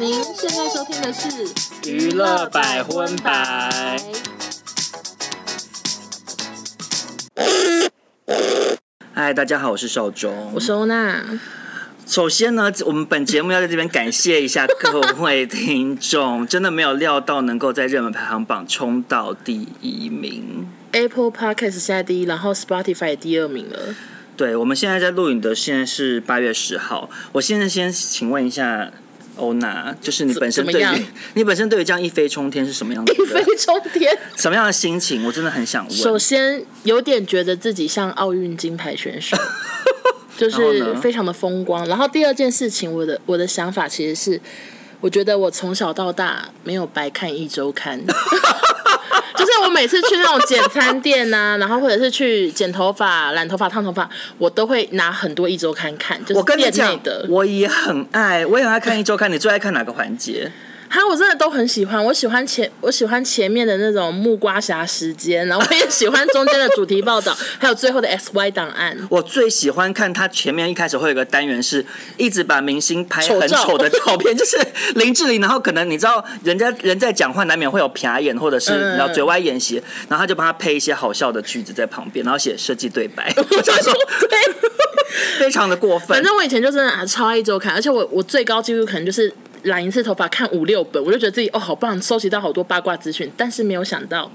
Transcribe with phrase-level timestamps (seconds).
[0.00, 1.28] 您现在收听的是
[1.90, 3.98] 《娱乐百分百》。
[9.12, 11.24] 嗨，大家好，我是少中，我是欧娜。
[12.06, 20.68] 首先呢，我们本节目要在这边感谢一下各位听众，真的没有料到能够在热门排行榜冲到第一名。
[20.92, 23.96] Apple Podcast 现在第一，然后 Spotify 第二名了。
[24.36, 27.10] 对，我们现在在录影的现在是八月十号。
[27.32, 28.92] 我现在先请问一下。
[29.38, 33.14] 欧娜，就是你本身对于 你本身对于这样一飞冲天是什么样的？
[33.14, 35.24] 一飞冲天，什么样的心情？
[35.24, 35.96] 我真的很想问。
[35.96, 39.36] 首先，有点觉得自己像奥运金牌选手，
[40.36, 41.86] 就是非常的风光。
[41.86, 44.40] 然后第二件事情，我的我的想法其实是，
[45.00, 48.00] 我觉得我从小到大没有白看一周刊。
[49.36, 54.08] 就是我每次去那种简餐店呐、啊，然后或者是去剪头发、染头发、烫头发，
[54.38, 56.22] 我都会拿很多一周刊看。
[56.24, 59.30] 就是店内的，我也很爱，我也很爱看一周刊。
[59.30, 60.50] 你最爱看哪个环节？
[60.90, 62.02] 哈，我真的都很喜欢。
[62.02, 68.96] 我喜欢前，我喜欢前面的那种木瓜侠时间，然后我也喜欢中间的主题报道， 还有最后的 S Y 档案。
[69.10, 71.84] 我最喜欢看他前面一开始会有一个单元，是
[72.16, 74.56] 一直把明星拍很丑的照片， 就是
[74.94, 83.30] 林志玲，然后可能你知道人家人在讲话，难免会有瞟眼，或者是然后嘴歪眼斜，然后他就帮他配一些好笑的句子在旁边，然后写设计对白。
[83.36, 83.92] 我想说，
[85.38, 86.08] 非常的过分。
[86.08, 89.30] 反正我以前就真的超爱一周刊，而且我我最高纪录可能就是。
[89.62, 93.30] 染一次头发看五六本，我就觉得自己哦好棒，收集到好多八卦资讯。
[93.36, 94.30] 但是没有想到，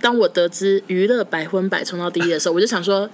[0.00, 3.08] 当我得知娱乐百分百冲到第一的时候，我就想说，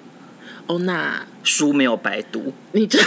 [0.67, 1.25] 哦那。
[1.47, 2.98] 书没有白读，你这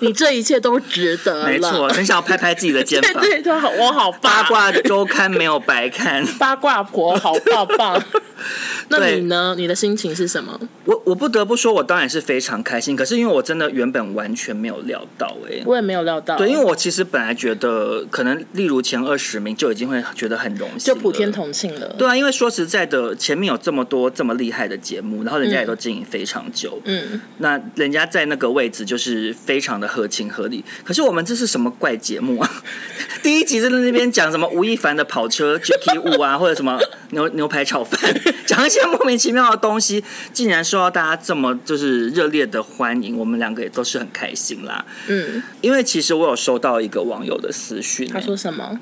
[0.00, 1.46] 你这一切都值得了。
[1.46, 3.12] 没错，很想要拍拍自己的肩膀。
[3.22, 8.02] 对对对，我好八卦周刊没有白看，八卦婆好棒棒。
[8.88, 9.54] 那你呢？
[9.56, 10.58] 你的心情是什么？
[10.84, 12.94] 我我不得不说，我当然是非常开心。
[12.94, 16.36] 可是因为我真的原本完全没有料到，哎，我也没有料到。
[16.36, 21.94] 对，因为我其实本来觉得，可能例如前二十名就已经会觉得很荣幸，就普天同庆了。
[21.98, 27.60] 对啊，因为说实在的，前面有这么多这么厉害的节目，然后人家也都经营非常久，嗯，那。
[27.74, 32.62] 人家在那个位置就是非常的合情合理，可是我们这是什么怪节目啊？
[33.22, 36.80] 第一集在那边讲什么吴亦凡的跑车 Jacky Wu 啊，或者什么
[37.10, 38.00] 牛牛排炒饭，
[38.46, 44.84] 讲一些莫名其妙的东西，竟然受到大家这么就是热烈的欢迎，我们两个也都是很开心啦。
[45.08, 48.78] 嗯，因为其实我有收到一个网友的私讯，他说什么？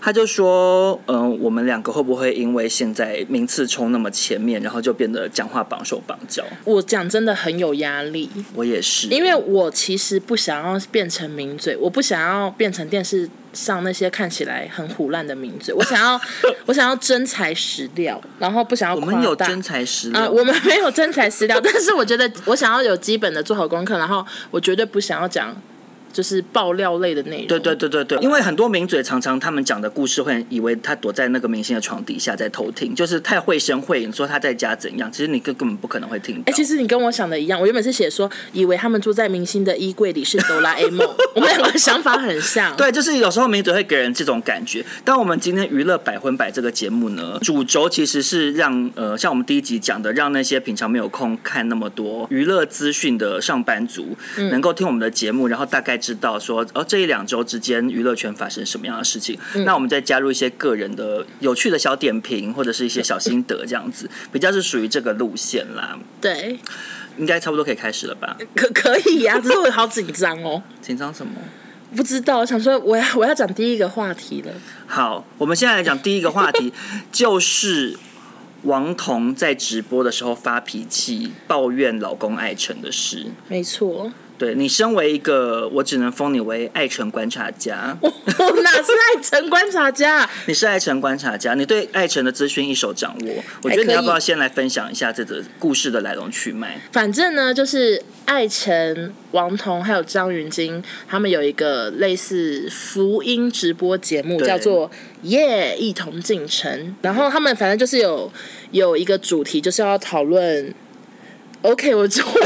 [0.00, 6.44] 他就说，嗯、呃，我们两个会不会因为现在名次冲那么前面，然后就变得讲话绑手绑脚？
[6.64, 8.30] 我讲真的很有压力。
[8.54, 16.20] 我也是，因为我其实不想要变成名嘴，我不想要变成电视上那些看起来很虎烂的名字，我想要，
[16.66, 19.12] 我想要真材实料，然后不想要夸大。
[19.12, 25.56] 我们有真材实料，呃，我们没有真材实料，但是我觉得我想要有基本的做好功课，然后我绝对不想要讲。
[26.16, 27.46] 就是爆料类的内容。
[27.46, 36.38] 对对对对对，因为很多名嘴常常他们讲的故事，会以为他躲在那个明星的床底下在偷听，就是太绘声绘影，说他在家怎样，其实你根根本不可能会听。
[36.38, 41.06] 哎、欸，其实你跟我想的一样，我原本是写说，以为他们住在明星的衣柜里是哆啦 A 梦，
[41.36, 42.74] 我们两个想法很像。
[42.76, 44.82] 对，就是有时候名嘴会给人这种感觉。
[45.04, 56.84] 但我们今天娱乐百分百这个节目呢，主轴其实是让呃，像我们第一集讲的，让那些平常没有空看那么多娱乐资讯的上班族，能够听我们的节目，然后大概知道说，哦。
[56.86, 59.36] 这一两周之间，娱乐圈发生什么样的事情？
[59.54, 65.98] 嗯、那我们再加入一些个人的有趣的小点评，或者是一些小心得，这样子比较是属于这个路线啦。
[66.20, 66.58] 对，
[67.18, 68.36] 应该差不多可以开始了吧？
[68.54, 70.62] 可可以呀、啊，只是我好紧张哦。
[70.80, 71.32] 紧张什么？
[71.96, 74.52] 不知道，我想说我要我要讲第一个话题了。
[74.86, 76.72] 好，我们现在来讲第一个话题，
[77.10, 77.98] 就是
[78.62, 83.26] 王彤在直播的时候发脾气，抱怨老公爱成的事。
[83.48, 84.12] 没错。
[84.38, 87.96] 对，你身为一个，我只能封你为爱城观察家。
[88.02, 90.28] 我哪是爱城观察家？
[90.46, 93.34] 你是爱城观察家，你对爱城的资讯一手掌握。
[93.62, 96.78] 我觉得你要不要先来分享一下这个故事的来龙去脉？
[96.92, 104.90] 反正呢，就是爱城、王彤还有张云京，他们有一个类似福音直播节目，叫做
[105.22, 106.70] 《耶、yeah, 一同进城》。
[107.00, 108.30] 然后他们反正就是有
[108.72, 110.74] 有一个主题，就是要讨论。
[111.62, 112.40] OK，我就 忘记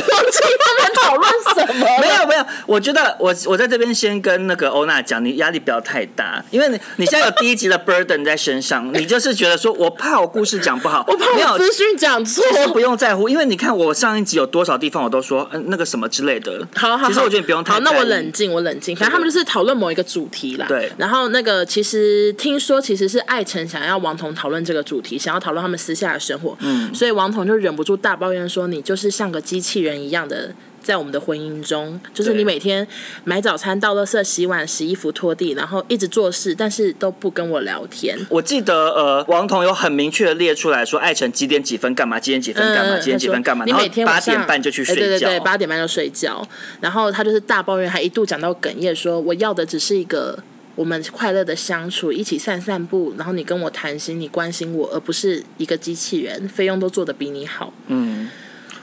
[0.59, 1.87] 他们讨论什么。
[2.01, 16.67] 没有没有，我觉得我我在这边先跟那个欧娜讲，你压力不要太大，因为你你现在有第一集的 burden 在身上， 你就是觉得说我怕我故事讲不好，我怕我资讯讲错，其实不用在乎，因为你看我上一集有多少地方我都说嗯那个什么之类的。
[16.75, 17.81] 好，好，其实我觉得你不用太好。
[17.81, 18.97] 那我冷静，我冷静。
[18.97, 20.65] 反正他们就是讨论某一个主题啦。
[20.67, 20.91] 对。
[20.97, 26.57] 然后那个其实听说其实是艾辰想要王彤讨论这个主题，想要讨论他们私下的生活。
[26.61, 26.95] 嗯。
[26.95, 32.87] 所以王彤就忍不住大抱怨说：“你就是。”像个机器人一样的在我们的婚姻中，就是你每天
[33.25, 38.19] 买早餐、倒垃圾、洗碗、洗衣服、拖地，然后一直做事，但是都不跟我聊天。
[38.31, 46.43] 我记得呃，王彤有很明确的列出来说，爱成几点几分干嘛，几点几分干嘛，几点几分干嘛，你每天八点半就去睡觉，欸、对对对，八点半就睡觉。
[46.81, 50.43] 然后他就是大抱怨，还一度讲到哽咽，说我要的只是一个
[50.77, 57.75] 我们快乐的相处，一起散散步，然后你跟我谈心，你关心我，而不是一个机器人，费用都做的比你好。
[57.89, 58.31] 嗯。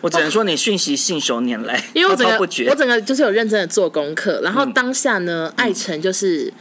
[0.01, 6.53] 我只能说你讯息信手拈来，因为我整个我整个就是有认真的做功课，然后当下呢，艾辰就是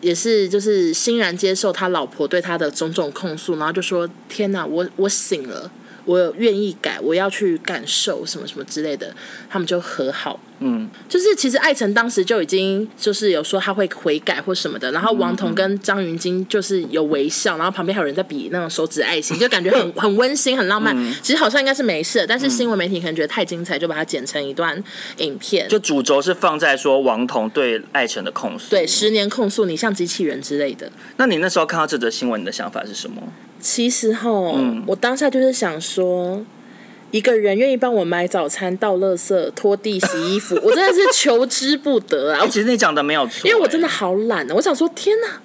[0.00, 5.70] 也是就是欣然接受他老婆对他的种种控诉，然后就说：“天哪，我我醒了，
[6.04, 9.14] 我愿意改，我要去感受什么什么之类的。”
[9.50, 10.40] 他们就和好。
[10.66, 20.96] 嗯，就是其实艾辰当时就已经就是有说他会悔改或什么的，然后王彤跟张云京就是有微笑，然后旁边还有人在比那种手指爱心，就感觉很 很温馨很浪漫。
[21.22, 24.82] 其实好像应该是没事，但是新闻媒体可能觉得太精彩，就把它剪成一段
[25.18, 25.68] 影片。
[25.68, 30.90] 就主轴是放在说王彤对艾辰的控诉，对十年控诉你像机器人之类的。
[31.18, 33.22] 那你那时候看到这则新闻，你的想法是什么？
[33.60, 36.42] 其实哈，嗯，我当下就是想说。
[37.14, 42.44] 一个人愿意帮我买早餐、倒垃圾、拖地、洗衣服，我真的是求之不得啊！
[42.50, 44.54] 其实你讲的没有错，因为我真的好懒啊！
[44.56, 45.40] 我想说，天哪！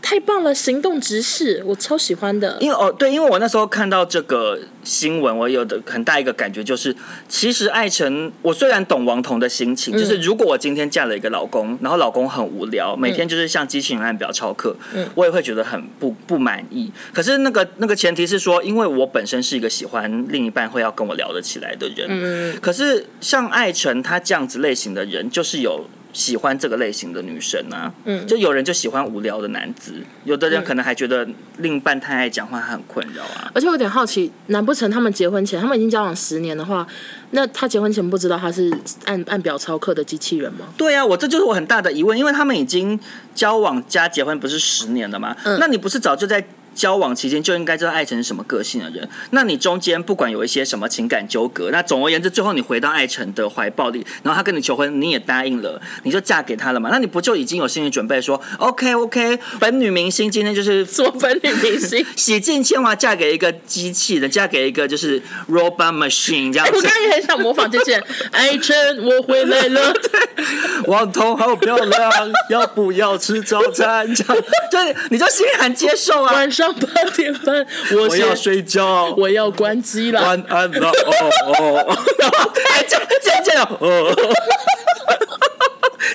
[0.00, 2.56] 太棒了，行动直视，我超喜欢的。
[2.60, 6.94] 因为哦，对，因为我那时候看到这个新闻，我有的很大一个感觉就是，
[7.28, 16.90] 其实艾辰，我虽然懂王彤的心情，嗯、就是如果我今天嫁了一个老公，然后老公很无聊，每天就是像机器人按表操课，嗯，我也会觉得很不不满意。
[17.12, 25.84] 可是那个那个前提是说，因为我本身是一个喜欢另一半会要跟我聊得起来的人，嗯，可是像艾辰他这样子类型的人，就是有。
[26.12, 29.94] 喜欢这个类型的女生啊，嗯，就有人就喜欢无聊的男子，
[30.24, 31.26] 有的人可能还觉得
[31.58, 33.50] 另一半太爱讲话，很困扰啊。
[33.54, 36.86] 而且我有点好奇，难不成他们结婚前，他们已经交往十年的话，
[37.32, 38.72] 那他结婚前不知道他是
[39.04, 40.66] 按按表操课的机器人吗？
[40.76, 42.98] 对啊，我这就是我很大的疑问，因为他们已经
[43.34, 45.36] 交往加结婚不是十年了吗？
[45.44, 46.44] 嗯，那你不是早就在？
[46.78, 49.06] 交往期间就应该知道艾成是什么个性的人。
[49.32, 56.88] 那你中间不管有一些什么情感纠葛，那总而言之，最后你回到艾成的怀抱里，然后他跟你求婚，你也答应了，你就嫁给他了嘛？
[56.92, 66.76] 那你不就已经有心理准备说，OK OK，本女明星今天就是做本女明星，洗尽铅华嫁给一个机器人，嫁给一个就是 robot machine 这样子。
[66.76, 68.00] 我刚刚也很想模仿这些，
[68.30, 70.44] 艾 成我回来了，对，
[70.86, 72.12] 王彤好漂亮，
[72.50, 74.14] 要不要吃早餐？
[74.14, 74.78] 这样，就
[75.10, 76.67] 你就欣然接受啊，晚上。
[76.72, 80.20] 八点半，我，我要睡觉，我要关机了。
[80.22, 81.12] 晚安了，哦
[81.58, 84.16] 哦，然后还渐渐渐哦，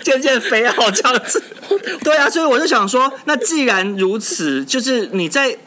[0.04, 1.42] 渐渐肥好这样子。
[2.04, 5.58] 对啊，所以我就想说，那既然如此，就是你在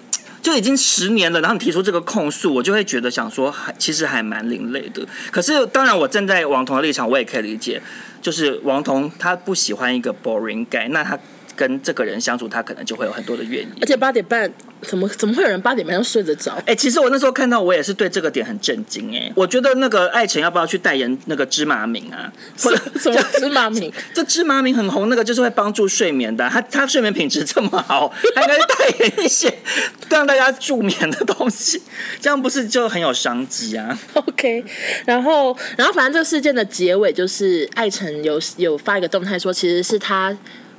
[0.43, 5.07] 就已经十年了，然后你提出这个控诉，我就会觉得想说，还其实还蛮另类的。
[5.31, 7.81] 可是当然，我站在王彤的立场，我也可以理解，
[8.23, 11.19] 就是王彤他不喜欢一个 boring guy，那他。
[11.57, 13.69] 跟这个人相处，他可能就会有很多的怨言。
[13.81, 14.49] 而且八点半，
[14.83, 16.53] 怎么怎么会有人八点半要睡得着？
[16.59, 19.17] 哎、欸，其实我那时候看到，我也是对这个点很震惊。
[19.17, 22.31] 哎，我觉得那个艾成要不要去代言那个芝麻明啊？
[22.57, 23.93] 什么，什么芝麻明？
[24.13, 26.49] 这芝麻明很红，那个就是会帮助睡眠的。
[26.51, 29.53] 他他睡眠品质这么好， 他应该代言一些
[30.11, 31.81] 让大家助眠的东西，
[32.21, 34.65] 这样不是就很有商机啊？OK，
[35.07, 40.37] 然后然后反正这个事件的结尾就是艾成有有发一个动态说，其实是他。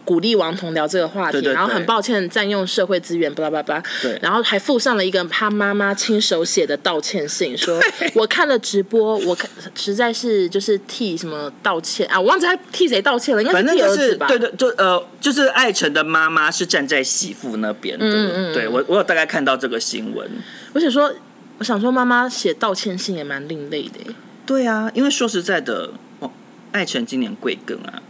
[0.08, 7.78] 鼓励王彤聊这个话题，对对对，然后很抱歉占用社会资源，巴拉巴拉，对，然后还附上了一个他妈妈亲手写的道歉信，说
[8.14, 14.28] 我看了直播，我看实在是就是替什么道歉啊，我忘记他替谁道歉了，应该是替儿子吧？
[14.30, 20.26] 对对，就呃，就是艾成的妈妈是站在媳妇那边的，嗯嗯，对我我有大概看到这个新闻，
[20.72, 21.14] 我想说，
[21.58, 24.14] 我想说妈妈写道歉信也蛮另类的，
[24.46, 26.32] 对啊，因为说实在的，哦，
[26.72, 28.02] 艾成今年贵庚啊？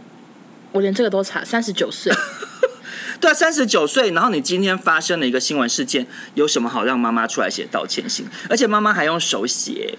[0.72, 2.12] 我连这个都查，三十九岁。
[3.20, 8.24] 对啊，三十九岁，然后你今天发生了一个新闻事件，有什么好让妈妈出来写道歉信？
[8.48, 9.98] 而且妈妈还用手写，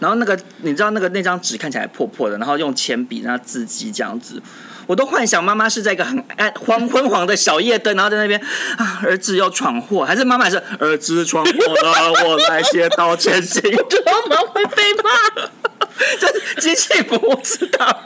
[0.00, 4.42] 然后那个你知道那个那张纸看起来破破的，然后用铅笔然后字迹这样子，
[4.86, 8.38] 我都幻想妈妈是在一个很暗黄昏黄的小夜灯，然后在那边
[8.76, 11.50] 啊，儿子又闯祸，还是妈妈还是儿子闯祸
[11.82, 15.48] 了，我来写道歉信， 我觉得妈妈会被骂，
[16.20, 18.02] 这机器不知道。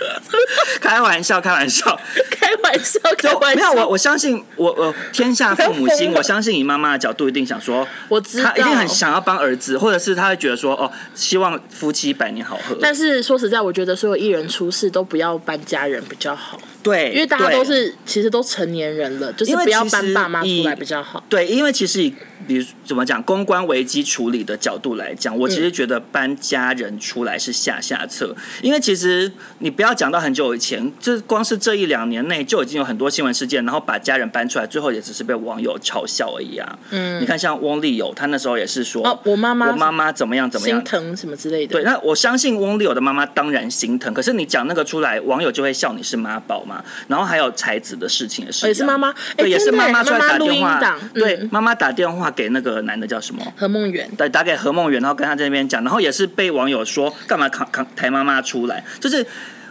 [0.80, 1.98] 开玩笑，开玩笑，
[2.30, 3.72] 开玩笑，开玩笑。
[3.74, 6.12] 没有我，我相信我，我天下父母心。
[6.16, 12.76] 我相信以妈妈的角度，一定想说，我知道，他一定很想要帮儿子，或者是他会觉得说，哦，希望夫妻百年好合。
[12.80, 16.60] 但是说实在，我觉得所有艺人出事都不要搬家人比较好。
[16.82, 21.22] 对，因为大家都是其实都成年人了，就是不要搬爸妈出来比较好。
[21.28, 22.14] 对，因为其实以
[22.48, 28.34] 比如怎么讲公关危机处理的角度来讲，我其实觉得搬家人出来是下下策。
[28.34, 36.78] 嗯、因为其实你不要讲到很久以前，这光是这一两年内就已经有很多新闻事件，然后把家人搬出来，最后也只是被网友嘲笑而已啊。
[36.90, 41.72] 嗯，你看像翁立友，他那时候也是说，哦，我妈妈，我妈妈怎么样怎么样，心疼什么之类的。
[41.72, 46.84] 对，那我相信翁立友的妈妈当然心疼，可是你讲那个出来，网友就会笑你是妈宝嘛。
[47.08, 53.42] 然后还有才子的事情也是，也是妈妈，对，也是妈妈出来打电话，嗯、对，妈妈打电话给那个男的叫什么？
[53.56, 59.26] 何梦圆，对，打给何梦圆，然后跟他在那边讲，然后也是被网友说干嘛扛扛抬妈妈出来，就是。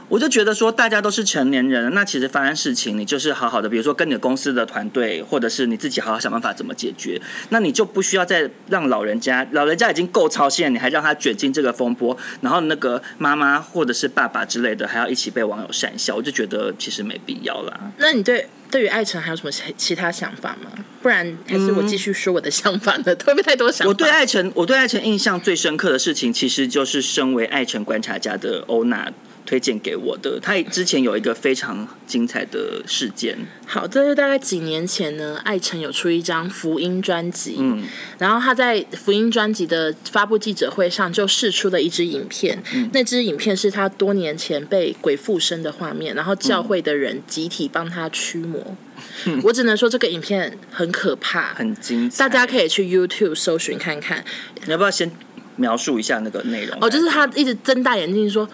[0.09, 17.79] 我就觉得说，大家都是成年人，那其实发生事情，你就是好好的，比如说跟你的公司的团队，或者是你自己好好想办法怎么解决，那你就不需要再让老人家，老人家已经够操心了，你还让他卷进这个风波，然后那个妈妈或者是爸爸之类的，还要一起被网友讪笑，我就觉得其实没必要啦。
[17.97, 20.71] 那你对对于爱晨还有什么其他想法吗？
[21.03, 23.15] 不然还是我继续说我的想法呢？
[23.15, 23.89] 特别、嗯、太多想法。
[23.89, 29.13] 我对爱晨，我对爱晨印象最深刻的事情，其实就是身为爱晨观察家的欧娜。
[29.49, 33.35] 推荐给我的，他之前有一个非常精彩的事件。
[33.65, 37.83] 好，这是大概几年前呢，艾辰有出一张福音专辑，嗯，
[38.19, 48.77] 然后他在福音专辑的发布记者会上就试出了一支影片，嗯，那支影片是他多年前被鬼附身的画面，然后教会的人集体帮他驱魔。
[49.25, 54.23] 嗯，我只能说这个影片很可怕，很精彩，大家可以去 YouTube 搜寻看看。
[54.65, 55.11] 你要不要先
[55.55, 56.77] 描述一下那个内容？
[56.79, 58.47] 哦，就是他一直睁大眼睛说。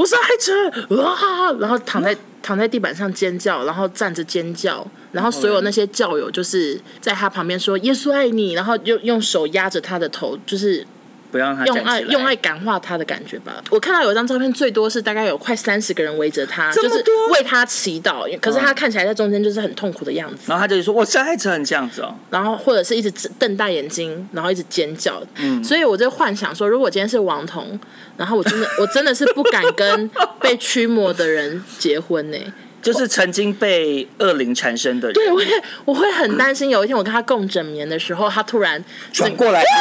[0.00, 10.86] 我是艾成哇，然后躺在躺在地板上尖叫，然后站着尖叫，然后所有那些教友就是在他旁边说耶稣爱你，然后用用手压着他的头，就是。
[11.30, 13.62] 不让他用爱用爱感化他的感觉吧。
[13.70, 18.26] 我看到有一张照片，最多是大概有快三十个人围着他，就是为他祈祷。
[18.40, 20.44] 可是他看起来在中间就是很痛苦的样子。
[20.46, 25.22] 然后他就说：“我是爱成这样子哦。”然后或者是一直瞪大眼睛，然后一直尖叫。
[25.36, 27.78] 嗯，所以我就幻想说，如果今天是王彤，
[28.16, 30.10] 然后我真的 我真的是不敢跟
[30.40, 32.38] 被驱魔的人结婚呢，
[32.82, 35.14] 就是曾经被恶灵缠身的人。
[35.14, 35.44] 对，我会
[35.84, 38.82] 我会很担心，有一天我跟他共枕眠的时候，他突然
[39.12, 39.62] 转过来。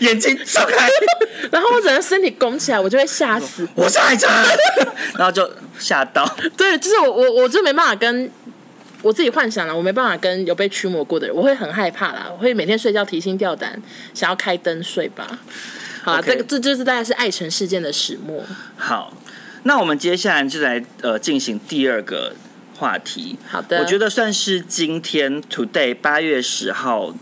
[0.00, 0.88] 眼睛张开，
[1.50, 3.66] 然后我整个身体拱起来，我就会吓死。
[3.74, 4.30] 我是艾成，
[5.16, 6.26] 然后就吓到。
[6.56, 8.30] 对，就是我，我我就没办法跟
[9.02, 13.80] 我自己幻想了，我没办法跟有被驱魔过的人，我会很害怕啦，我会每天睡觉提心吊胆，
[14.12, 15.38] 想要开灯睡吧。
[16.02, 18.44] 好.这个这就是大概是艾成事件的始末。
[18.76, 19.12] 好，
[19.64, 22.34] 那我们接下来就来呃进行第二个
[22.76, 23.36] 话题。
[23.48, 27.14] 好的，我觉得算是今天 Today 八月十号。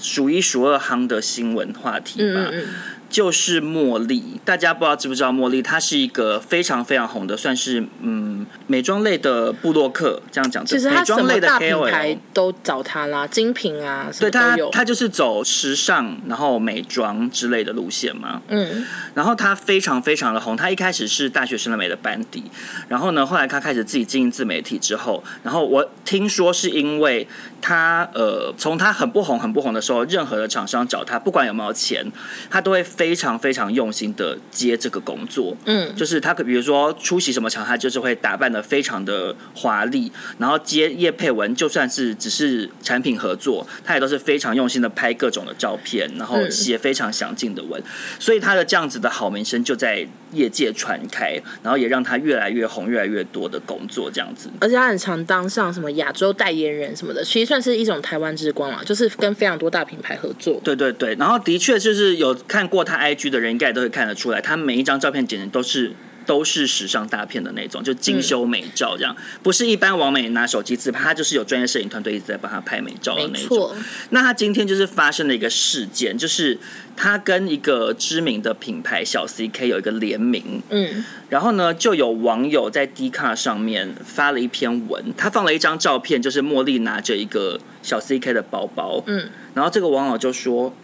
[0.00, 2.48] 数一数二夯的新闻话题吧。
[2.50, 2.66] 嗯嗯
[3.08, 5.62] 就是茉莉，大家不知道知不知道茉莉？
[5.62, 10.62] 她是一个非常非常红的，算是嗯美妆类的布洛克，这样讲。
[10.66, 14.10] 其实她什么大品牌都找她啦，精品啊。
[14.20, 18.42] 对，她她就是走时尚，然后美妆之类的路线嘛。
[18.48, 18.84] 嗯。
[19.14, 22.44] 然后她非常非常的红，她一开始是大学生的美的班底，
[22.88, 27.26] 然后呢，后来她开始自己经营自媒体之后，然后我听说是因为
[27.60, 32.04] 她呃，从他很不红很不红的时候，任何的厂商找他，不管有没有钱，
[32.50, 32.84] 他都会。
[32.98, 47.84] 非常非常用心的接这个工作，嗯，就是他可比如说出席什么场，他就是会打扮的非常的华丽，然后接叶佩文，就算是只是产品合作，他也都是非常用心的拍各种的照片，然后写非常详尽的文，嗯、
[48.18, 62.84] 所以他的这样子的好名声就在业界传开，然后也让他越来越红，越来越多的工作这样子，而且他很常当上什么亚洲代言人什么的，其实算是一种台湾之光嘛，就是跟非常多大品牌合作，对对对，然后的确就是有看过。
[62.84, 65.92] 他 IG 的人应该都会看得出来，他每一张照片简直都是
[66.28, 73.74] 都是时尚大片的那种，就精修美照这样，不是一般网美拿手机自拍，他就是有专业摄影团队一直在帮他拍美照的那种。
[74.10, 76.58] 那他今天就是发生了一个事件，就是
[76.94, 90.74] 他跟一个知名的品牌小 CK 有一个联名，嗯，然后呢，就有网友在 Dcard 上面发了一篇文，他放了一张照片，就是茉莉拿着一个小 CK 的包包，嗯，然后这个网友就说。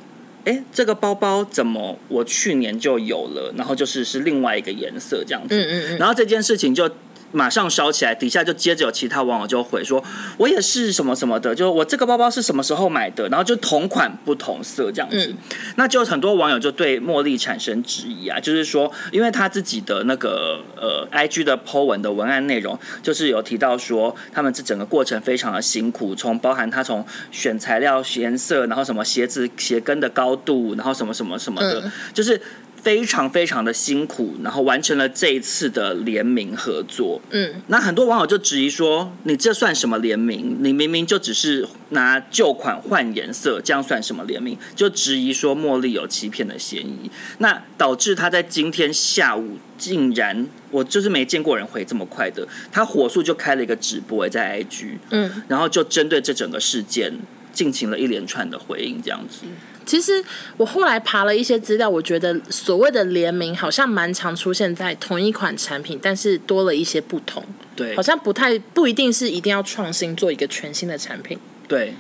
[0.45, 3.53] 哎，这个包包怎么我去年就有了？
[3.57, 5.57] 然后就是是另外一个颜色这样子。
[5.57, 5.99] 嗯嗯嗯。
[5.99, 6.91] 然后这件事情就。
[7.35, 10.03] 马上烧起来，底下就接着有其他网友就回说，
[10.39, 15.37] 我也是什么什么的，就我这个包包是什么时候买的，然后就同款不同色这样子，嗯、
[15.77, 32.41] 那就很多网友就对茉莉产生质疑啊，就是说，因为他自己的那个呃 IG 的 po 文的文案内容，就是有提到说，他们这整个过程非常的辛苦，从包含他从选材料、颜色，然后什么鞋子鞋跟的高度，然后什么什么什么的，嗯、就是。
[32.85, 37.21] 非常非常的辛苦，然后完成了这一次的联名合作。
[37.31, 40.59] 嗯，那很多网友就质疑说：“你这算什么联名？
[40.61, 47.11] 你明明就只是拿旧款换颜色，这样算什么联名？”就质疑说茉莉有欺骗的嫌疑。
[47.39, 57.15] 那导致他在今天下午竟然，我就是没见过人回这么快的，他火速就开了一个直播在 IG，嗯，然后就针对这整个事件
[57.51, 59.47] 进行了一连串的回应，这样子。
[59.85, 60.25] 其实
[60.57, 67.45] 我后来爬了一些资料，我觉得所谓的联名好像蛮常出现在同一款产品，但是多了一些不同。
[67.77, 71.39] 对，好像不太不一定是一定要创新做一个全新的产品。
[71.67, 71.95] 对，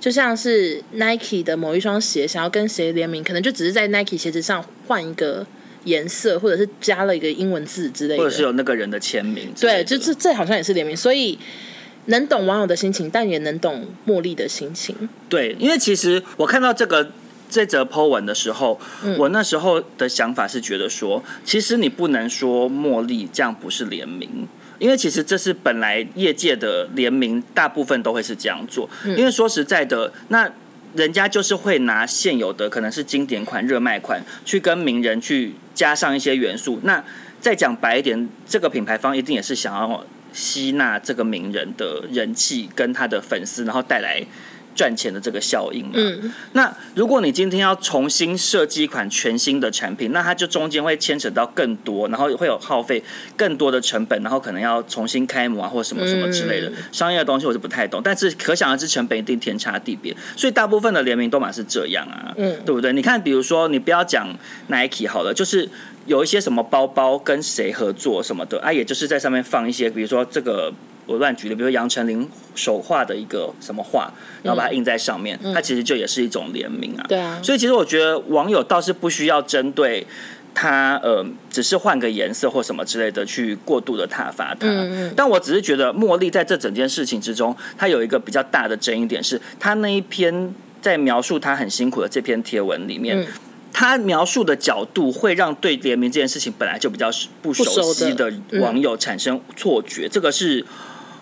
[0.00, 5.46] 就像是 Nike 的某一双鞋想要跟谁联名，可能就只是在 Nike 鞋子上换一个
[5.84, 9.52] 颜色，或者是加了一个英文字之类的，或者是有那个人的签名。
[9.60, 11.38] 对，就这这好像也是联名，所以。
[12.08, 14.94] 能懂网友的心情，但也能懂茉莉的心情。
[15.28, 17.10] 对，因为其实我看到这个
[17.48, 24.46] 这则 po 文的时候，嗯，我那时候的想法是觉得说，其实你不能说茉莉这样不是联名，
[24.78, 28.88] 因为其实这是本来业界的联名，大部分都会是这样做。
[29.04, 30.50] 因为说实在的，那
[30.94, 36.80] 人家就是会拿现有的可能是经典款、热卖款，去跟名人去加上一些元素。
[36.82, 37.04] 那
[37.40, 40.04] 再讲白一点，这个品牌方一定也是想要。
[40.32, 44.22] 吸纳这个名人的人气跟他的粉丝，然后带来
[44.76, 45.92] 赚钱的这个效应嘛。
[45.94, 46.32] 嗯。
[46.52, 53.02] 那如果你今天要重新设计一款全新的产品，那它就中间会牵扯到更多，然后会有耗费
[53.36, 58.00] 更多的成本，然后可能要重新开模啊，或什么什么之类的商业的东西，我是不太懂。
[58.04, 60.14] 但是可想而知，成本一定天差地别。
[60.36, 62.92] 所以大部分的联名都嘛是这样啊，嗯，对不对？
[62.92, 64.28] 你看，比如说你不要讲
[64.68, 65.68] Nike 好了，就是。
[66.06, 70.72] 有一些什么包包跟谁合作什么的啊，也就是在上面放一些，比如说这个
[71.06, 77.04] 我乱举例，比如说杨丞琳手画的一个什么画，然后把它印在上面，它其实就也是一种联名啊。
[77.08, 80.06] 对啊，所以其实我觉得网友倒是不需要针对
[80.54, 84.68] 他，呃，只是换个颜色或什么之类的去过度的挞伐他。
[84.68, 85.14] 嗯嗯。
[85.16, 93.20] 但我只是觉得茉莉在这整件事情之中，他有一个比较大的争议点是，他那一篇在描述他很辛苦的这篇贴文里面。
[93.20, 93.26] 嗯
[93.78, 97.10] 他描述的角度会让对联名这件事情本来就比较
[97.42, 100.64] 不熟悉的网友产生错觉，这个是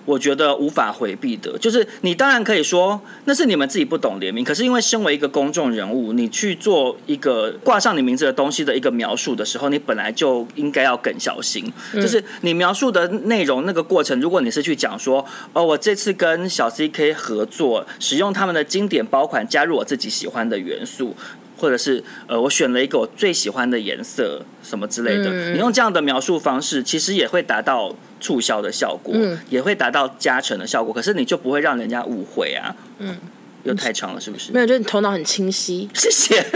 [0.05, 1.59] 我觉得无法回避的。
[1.59, 11.73] 就是你当然可以说那是你们自己不懂联名，可是因为身为一个公众人物，你去做一个挂上你名字的东西的一个描述的时候，你本来就应该要更小心。
[11.95, 21.17] 就是你描述的内容那个过程，如果你是去讲说哦，我这次跟小 CK 合作，使用他们的经典包款，加入我自己喜欢的元素。
[21.57, 25.31] 或者是呃，我选了一个我最喜欢的颜色，什么之类的。
[25.31, 30.93] 嗯、你用这样的描述方式，其实也会达到促销的效果，嗯、也会达到加成的效果。
[30.93, 32.75] 可是你就不会让人家误会啊。
[32.99, 33.17] 嗯。
[33.65, 34.53] 又太长了，是不是？
[34.53, 35.89] 没有，就是你头脑很清晰。
[35.95, 36.45] 谢谢。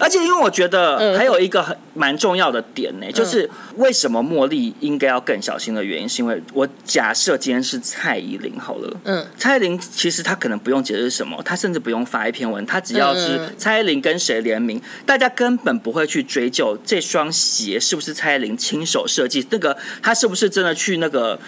[0.00, 21.38] 而且，因为我觉得还有一个很蛮重要的点呢，就是为什么茉莉应该要更小心的原因，是因为我假设今天是蔡依林好了，嗯，蔡依林其实她可能不用解释什么，她甚至不用发一篇文，她只要是蔡依林跟谁联名，大家根本不会去追究这双鞋是不是蔡依林亲手设计，那个她是不是真的去那个。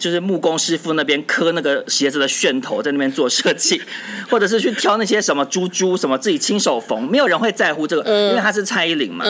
[0.00, 3.80] 就是木工师傅那边刻那个鞋子的楦头，在那边做设计，
[4.30, 9.24] 或者是去挑那些什么珠珠什么自己亲手缝，没有人会在乎这个，因为他是蔡依林嘛，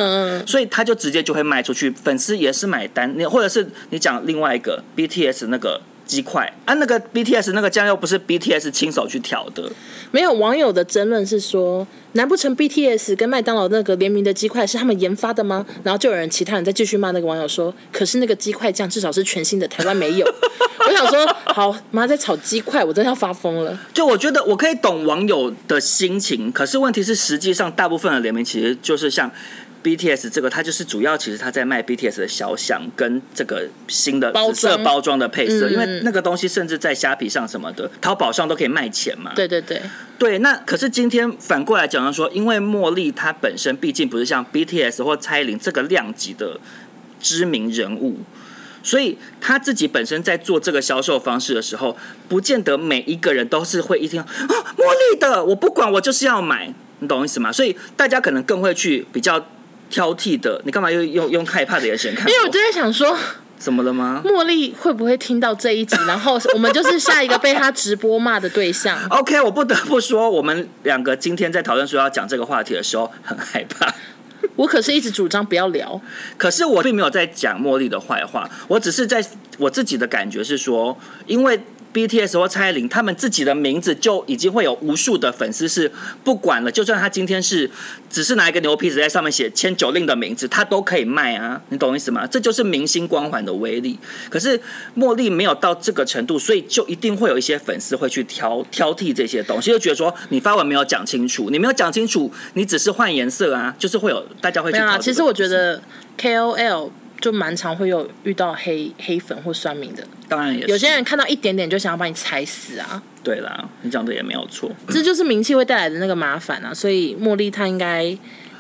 [0.47, 3.13] 所以他就直接就会卖出去，粉丝也是买单。
[3.19, 9.71] 你或者是你讲另外一个 BTS 那个鸡块啊，那个 BTS 那个酱又不是 BTS 亲手去调的。
[10.11, 15.65] 没有网友的争论是说，难不成 BTS 跟麦当劳那个联名的鸡块是他们研发的吗？
[15.85, 20.27] 然后就有人其他人再继续骂那个网友说，可是那个鸡块酱至少是全新的，台湾没有。
[20.89, 23.79] 我想说，好妈在炒鸡块，我真的要发疯了。
[23.95, 29.31] 就我觉得我可以懂网友的心情，可是问题是实际上大部分的联名其实就是像。
[29.83, 39.33] BTS 这个，它就是主要，其实它在卖 BTS 的肖像跟这个新的紫色包装的配色，因为那个东西甚至在虾皮上什么的，淘宝上都可以卖钱嘛。
[39.35, 39.81] 对对对，
[40.19, 40.39] 对。
[40.41, 46.61] 那可是今天反过来讲到说，因为茉莉她本身毕竟不是像 BTS 或蔡依林这个量级的
[47.19, 48.19] 知名人物，
[48.83, 51.97] 所以他自己本身在做这个销售方式的时候，
[52.29, 54.27] 不见得每一个人都是会一听啊
[54.77, 57.51] 茉莉的，我不管，我就是要买，你懂我意思吗？
[57.51, 59.47] 所以大家可能更会去比较。
[59.91, 62.27] 挑剔的，你干嘛又用用害怕的眼神看？
[62.31, 63.15] 因为我就在想说，
[63.59, 64.23] 怎么了吗？
[64.25, 68.99] 茉莉会不会听到这一集，然后我们就是下一个被他直播骂的对象？
[69.11, 73.93] OK，我不得不说，我们两个今天在讨论说要讲这个话题的时候，很害怕。
[74.57, 76.01] 我可是一直主张不要聊，
[76.39, 79.23] 可是我并没有在讲茉莉的坏话，我只是在
[79.59, 81.61] 我自己的感觉是说，因为
[81.93, 85.91] BTS 或蔡依林，他们自己的名字就已经会有无数的粉丝是
[86.23, 87.71] 不管了，就算他今天是
[88.09, 92.27] 只是拿一个牛皮纸在上面写签九令的名字，他都可以卖啊，你懂意思吗？
[92.27, 93.99] 这就是明星光环的威力。
[94.29, 94.61] 可是
[94.97, 104.99] 茉莉没有到这个程度，所以就一定会有一些粉丝会去挑挑剔这些东西，就觉得说你发文没有讲清楚，你没有讲清楚，你只是换颜色啊，就是会有大家会去挑。
[104.99, 105.83] 其实我觉得
[106.17, 106.91] KOL。
[107.21, 113.03] 就蛮常会有遇到黑黑粉或酸民的，当然也是有些人看到一点点就想要把你踩死啊。
[113.23, 116.73] 对啦，你讲的也没有错，这就是名气会带来的那个麻烦啊。
[116.73, 118.05] 所以茉莉她应该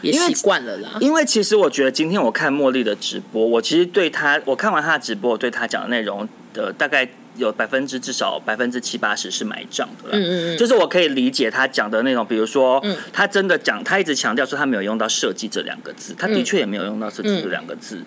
[0.02, 0.90] 也习惯了啦。
[1.00, 10.10] 因为其实我觉得今天我看茉莉的直播，我其实对她，我看完她的直播，我对她讲的内容的大概有百分之至少百分之七八十是买账的。
[10.12, 18.02] 嗯嗯嗯，就是我可以理解她讲的内容，比如说，她真的讲，她一直强调说她没有用到设计这两个字，她的确也没有用到设计这两个字。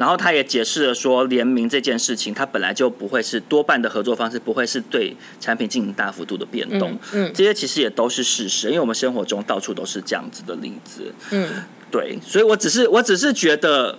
[0.00, 6.92] 然后他也解释了说，联名这件事情，他本来就不会是多半的合作方式，不会是对产品进行大幅度的变动。
[7.12, 11.12] 嗯，嗯，这些其实也都是事实，因为我们生活中到处都是这样子的例子。
[11.32, 11.50] 嗯，
[11.90, 13.98] 对，所以我只是我只是觉得，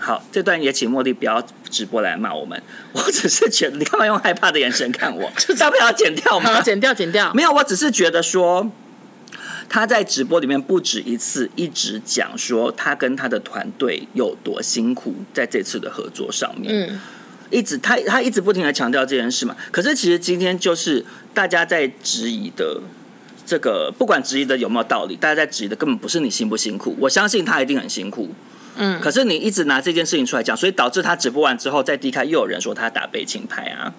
[0.00, 1.40] 好，这段也请茉莉不要
[1.70, 2.60] 直播来骂我们。
[2.92, 5.30] 我只是觉得，你干嘛用害怕的眼神看我？
[5.60, 6.60] 要不要剪掉吗？
[6.60, 7.32] 剪掉，剪掉。
[7.34, 8.68] 没有，我只是觉得说。
[9.72, 17.00] 他在直播里面不止一次一直讲说他跟他的团队有多辛苦，在这次的合作上面，嗯，
[17.50, 19.56] 一直他他一直不停的强调这件事嘛。
[19.70, 22.80] 可是其实今天就是大家在质疑的
[23.46, 28.30] 这个，不管质疑的有没有道理，大家在质疑的根本不是你辛不辛苦，我相信他一定很辛苦，
[28.76, 29.00] 嗯。
[29.00, 33.94] 可是你一直拿这件事情出来讲，所以导致他直播完之后，在 D 开又有人说他打悲情牌啊。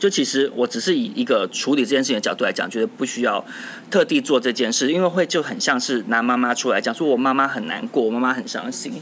[0.00, 3.44] 就其实我只是以一个处理这件事情的角度来讲，觉得不需要
[3.90, 8.94] 特地做这件事，因为会就很像是拿妈妈出来讲，说我妈妈很难过，我妈妈很伤心。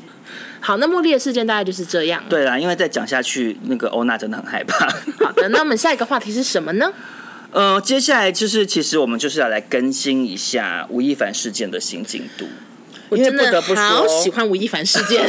[0.60, 2.24] 好，那茉莉的事件大概就是这样。
[2.28, 4.86] 对啦，因为再讲下去，那个欧娜真的很害怕。
[5.24, 6.92] 好的，那我们下一个话题是什么呢？
[7.52, 12.46] 呃，接下来就是其实我们就是要来更新一下吴亦凡事件的新进度。
[13.08, 15.24] 我真的好喜欢吴亦凡事件，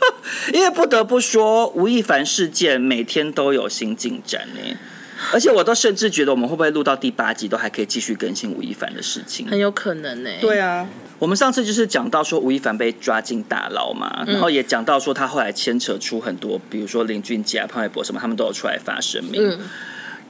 [0.54, 4.78] 因为不得不说，吴亦凡事件每天都有新进展呢。
[5.32, 9.46] 而且我都甚至觉得，我们会不会录到第八集都还可以继续更新吴亦凡的事情？
[9.48, 10.38] 很有可能呢、欸。
[10.40, 19.42] 对啊，我们上次就是讲到说吴亦凡被抓进大牢嘛，然后也讲到说他后来牵扯出很多，比如说林俊杰啊、潘玮柏什么，他们都有出来发声明。
[19.42, 19.58] 嗯、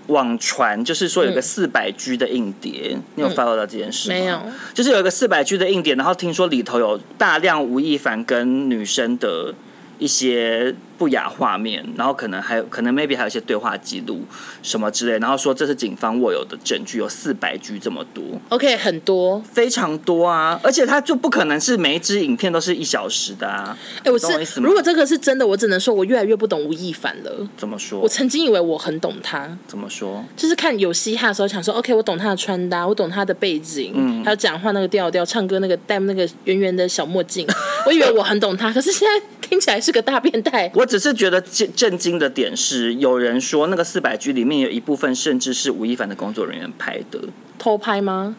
[0.06, 4.14] 网传就是说有个四百 G 的硬碟，嗯、你有 follow 到这件事吗？
[4.14, 4.40] 没有，
[4.72, 9.54] 就是有一个四百 G 的硬碟，然后听说里头有大量吴亦凡跟女生的
[9.98, 10.74] 一些。
[10.98, 14.20] 不雅画面，然后可能还有可能 maybe 还有一些对话记录
[14.64, 20.58] 什么之类，然后说这是警方握有的证据，有四百 G 这么多，OK，很多，非常多啊！
[20.60, 23.78] 而且他就不可能是每一支影片都是一小时的啊！
[23.98, 27.48] 哎、欸，我是如果这个是真的，我只能说我越来越不懂吴亦凡了。
[27.56, 28.00] 怎么说？
[28.00, 29.56] 我曾经以为我很懂他。
[29.68, 30.24] 怎么说？
[30.36, 37.46] 就是看有嘻哈的时候，想说 OK，我懂他的穿搭，我懂他的背景，嗯，还有讲话那个调调，唱歌那个戴那个圆圆的小墨镜，
[37.86, 40.70] 我以为我很懂他，可是现在听起来是个大变态。
[40.74, 47.20] 我只是觉得震震惊的点是，有人说那个四百 G 里面有一部分甚至是吴亦凡的工作人员拍的，
[47.58, 48.36] 偷拍吗？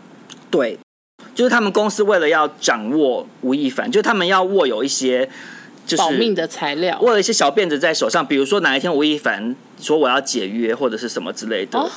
[0.51, 0.77] 对，
[1.33, 5.27] 就是他们公司为了要掌握吴亦凡，就他们要握有一些
[5.87, 11.79] 就是保命的材料，握了一些小辫子在手上，比如说哪一天吴亦凡说我要解约或者是什么之类的。
[11.79, 11.89] 哦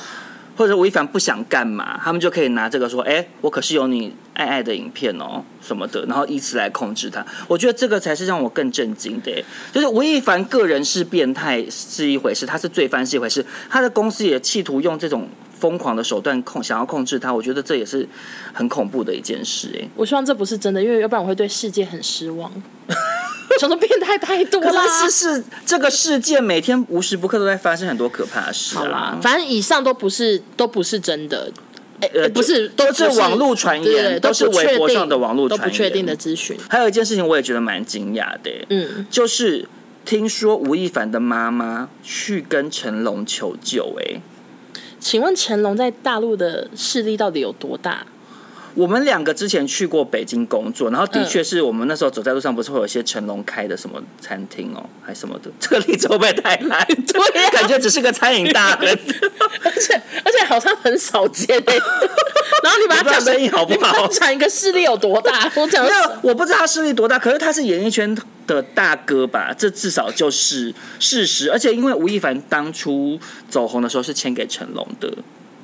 [0.55, 7.25] 或者吴亦凡不想干嘛，他们就可以拿这个说：“哎、欸，我可是有你爱爱的影片哦，什么的。”然后以此来控制他。
[7.47, 9.43] 我觉得这个才是让我更震惊的。
[9.71, 17.33] 就是吴亦凡个人是变态是一回事，他是罪犯是一回事，他的公司也企图用这种疯狂的手段控想要控制他。
[17.33, 18.07] 我觉得这也是
[18.53, 19.69] 很恐怖的一件事。
[19.79, 22.51] 哎，我希望这不是真的，因为要不然我会对世界很失望。
[23.77, 24.71] 变态太多了？
[24.71, 28.79] 可是是这个世界每天无时不刻都在发生很多可怕的事啊。
[28.79, 31.51] 好啦，反正以上都不是都不是真的，
[32.01, 36.57] 欸欸、不是都是网络传言，都是微博上的网络传言，都不确定的资讯。
[36.69, 39.67] 还有一件事情，我也觉得蛮惊讶的，嗯，就是
[40.05, 44.21] 听说吴亦凡的妈妈去跟成龙求救，哎，
[44.99, 48.05] 请问成龙在大陆的势力到底有多大？
[48.75, 55.51] 我们两个之前去过北京工作，然后的确是我们那时候走在路上，不是会有一些成龙开的什么餐厅哦，还什么的。
[55.59, 56.85] 这个例子会不会太烂？
[56.87, 58.87] 对、啊，感觉只是个餐饮大亨，
[59.63, 61.75] 而且而且好像很少见哎。
[62.63, 64.07] 然后你把他讲生意好不好？
[64.07, 65.51] 讲一个势力有多大？
[65.55, 69.53] 我讲没有，我不知道他势力多大，可是他是演艺圈的大哥吧？
[69.57, 71.51] 这至少就是事实。
[71.51, 75.13] 而且因为吴亦凡当初走红的时候是签给成龙的。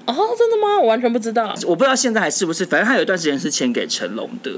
[0.10, 0.80] 哦，真的吗？
[0.80, 1.54] 我完全不知道。
[1.66, 4.52] 我不知道现在还是不是，反正他有一段时间是签给成龙的。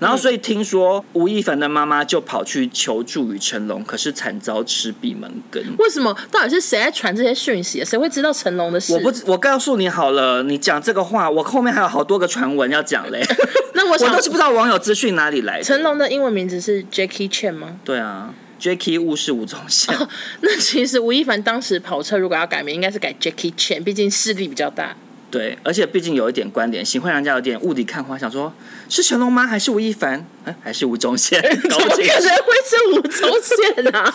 [0.00, 5.62] 然后，所以听说吴亦凡的妈妈就跑去求助于成龙，可是惨遭吃闭门羹。
[5.78, 6.16] 为什么？
[6.30, 7.84] 到底是谁在传这些讯息？
[7.84, 8.94] 谁会知道成龙的事？
[8.94, 13.22] 我不，我告诉你好了，你讲这个话，我后面还有好多个传闻要讲嘞。
[13.74, 15.64] 那我想我都是不知道网友资讯哪里来的。
[15.64, 17.76] 成龙的英文名字是 Jackie Chan 吗？
[17.84, 18.34] 对啊。
[18.60, 19.96] Jackie Wu 是吴宗宪。
[19.96, 20.08] 哦，
[20.42, 24.94] 那其实吴亦凡当时跑车如果要改名，应该是改 Jackie Chan，毕竟势力比较大。
[25.30, 28.52] 对，而且毕竟有一点观点，行，会让人家有点雾里看花，想说
[28.88, 29.46] 是成龙吗？
[29.46, 30.26] 还是吴亦凡？
[30.44, 31.40] 哎，还是吴宗宪？
[31.42, 34.14] 怎么可能会是吴宗宪啊？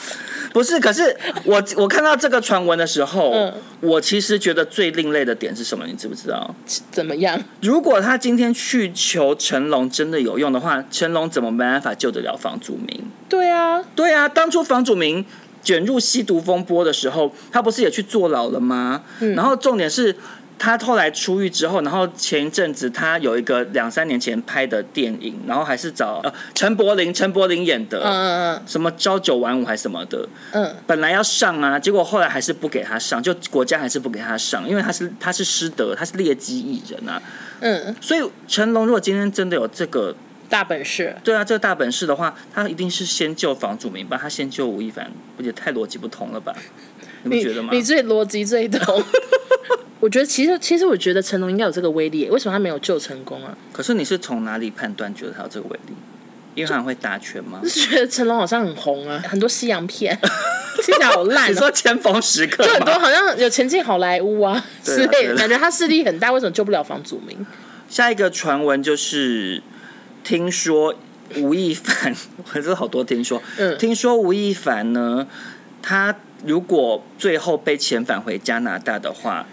[0.56, 1.14] 不是，可是
[1.44, 5.86] 我我看到这个传闻的时候，嗯，我其实觉得最另类的点是什么？
[5.86, 6.56] 你知不知道？
[6.90, 7.38] 怎么样？
[7.62, 13.12] 如果他今天去求成龙真的有用的话，成龙怎么没办法救得了房祖名？
[13.28, 15.26] 对啊，对啊，当初房祖名
[15.62, 19.04] 卷入吸毒风波的时候，他不是也去坐牢了吗？
[19.20, 20.16] 嗯，然后重点是。
[20.58, 37.22] 他后来出狱之后，然后前一阵子他有一个两三年前拍的电影，然后还是找呃陈柏霖，陈柏霖演的，嗯嗯嗯，什么朝九晚五还是什么的，嗯，本来要上啊，结果后来还是不给他上，就国家还是不给他上，因为他是他是失德，他是劣迹艺人啊，
[37.60, 40.16] 嗯，所以成龙如果今天真的有这个
[40.48, 46.56] 大本事，对啊，这个大本事的话，他一定是先救房祖名吧，他先救吴亦凡，不也太逻辑不通了吧？
[47.26, 47.70] 你不觉得吗？
[47.72, 49.04] 你，你最逻辑最懂。
[50.00, 53.58] 我觉得其实其实我觉得成龙应该有这个威力，为什么他没有救成功啊？
[53.74, 55.94] 可是你是从哪里判断觉得他有这个威力？
[56.54, 57.60] 因为他会打拳吗？
[57.64, 60.18] 就觉得成龙好像很红啊，很多西洋片，
[60.84, 61.52] 听起来好烂。
[61.52, 67.46] 你说尖峰时刻，就很多好像有前进好莱坞啊之类的，感觉他势力很大，为什么救不了房祖名？
[67.90, 69.62] 下一个传闻就是
[70.24, 70.96] 听说
[71.38, 72.16] 吴亦凡，
[72.48, 75.28] 可是好多听说，嗯，听说吴亦凡呢，
[75.82, 79.46] 他如果最后被遣返回加拿大的话。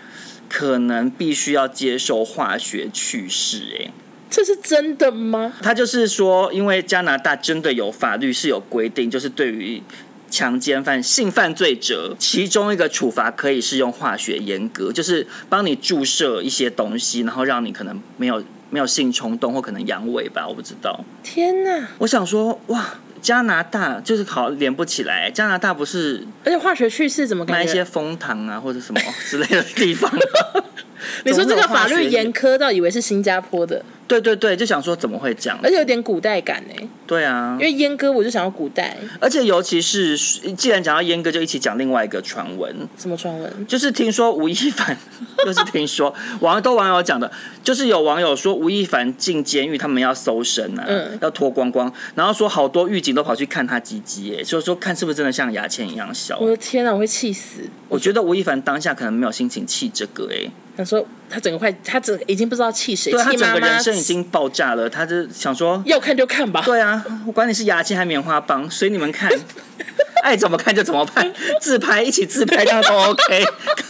[0.49, 3.91] 可能必须要接受化学去势，哎，
[4.29, 5.55] 这是真的吗？
[5.63, 9.83] 他就是说，因为加拿大真的有法律是有规定，就是对于
[10.31, 21.03] 强奸犯、性犯罪者，其中一个处罚可以是用化学阉割，就是帮你注射一些东西，然后让你可能没有没有性冲动，或可能阳痿吧，我不知道。
[21.23, 21.89] 天哪！
[21.97, 22.99] 我想说，哇。
[23.23, 30.13] 加拿大就是好连不起来，加拿大不是，而且化学去势怎么买一些蜂糖啊或者什么之类的地方？
[31.25, 33.85] 你说这个法律严苛到以为是新加坡的？
[34.07, 36.89] 对对对，就想说怎么会这样，而且有点古代感呢。
[37.13, 40.17] 对啊，因为阉割我就想要古代，而且尤其是
[40.57, 42.75] 既然讲到阉割，就一起讲另外一个传闻。
[42.97, 43.67] 什么传闻？
[43.67, 44.97] 就是听说吴亦凡，
[45.45, 47.31] 就是听说网都网友讲的，
[47.63, 56.39] 就是有网友说吴亦凡进监狱，他们要搜身啊，嗯、要脱光光，然后说好多狱警都跑去看他鸡鸡，哎，所以说看是不是真的像牙签一样小。
[56.39, 57.61] 我的天啊，我会气死！
[57.91, 60.51] 我觉得吴亦凡当下可能没有心情气这个，哎。
[60.77, 64.89] 他说：“他整个快，他整已经不知道气谁，对，他整个人生已经爆炸了。
[64.89, 66.63] 他就想说，要看就看吧。
[66.65, 69.31] 对啊，我管你是牙签还是棉花棒，随你们看，
[70.23, 71.31] 爱怎么看就怎么拍，
[71.61, 73.45] 自拍一起自拍这样都 OK，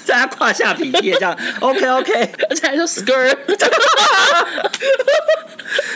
[0.04, 3.36] 在他胯下比耶这样 OK OK，而且还说 skirt，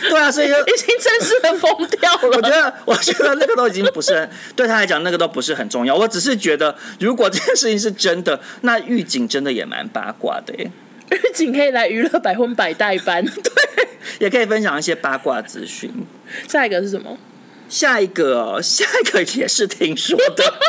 [0.09, 2.19] 对啊，所以就已经正式的疯掉了。
[2.23, 5.95] 我觉得，我觉得那个都已经不是对他来讲，那个都不是很重要。
[5.95, 10.71] 我只是觉得，如果这件事情是真的，那狱警真的也蛮八卦的耶。”
[11.09, 13.87] 狱警可以来娱乐百分百代班， 对，
[14.19, 15.89] 也可以分享一些八卦资讯。
[16.47, 17.17] 下一个是什么？
[17.69, 20.53] 下一个，下一个也是听说的。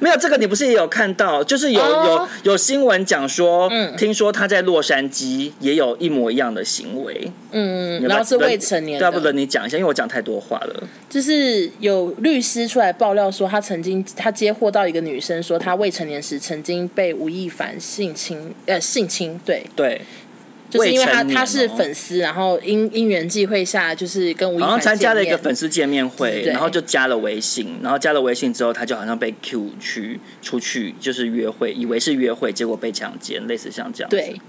[0.00, 1.42] 没有这个，你不是也有看到？
[1.42, 2.06] 就是有、oh.
[2.06, 10.82] 有有新闻讲说，嗯，听说他在洛杉矶也有一模一样的行为，嗯，然后是未成年的，要不等你讲一下，因为我讲太多话了。
[11.08, 20.00] 就是有律师出来爆料说，他曾经他接获到一个女生说，她未成年时曾经被吴亦凡性侵，呃，性侵，对对。
[20.70, 34.10] 就是因为他他是粉丝，然后因因缘际会下，就是跟吴亦凡参加了一个粉丝见面会，然后就加了微信，然后加了微信之后，他就好像被 Q 去出去就是约会，以为是约会，结果被强奸，类似像这样。
[34.10, 34.40] 对，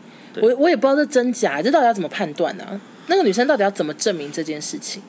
[0.41, 2.81] 我我也不知道这真假，这到底要怎么判断呢？
[3.07, 5.01] 那个女生到底要怎么证明这件事情？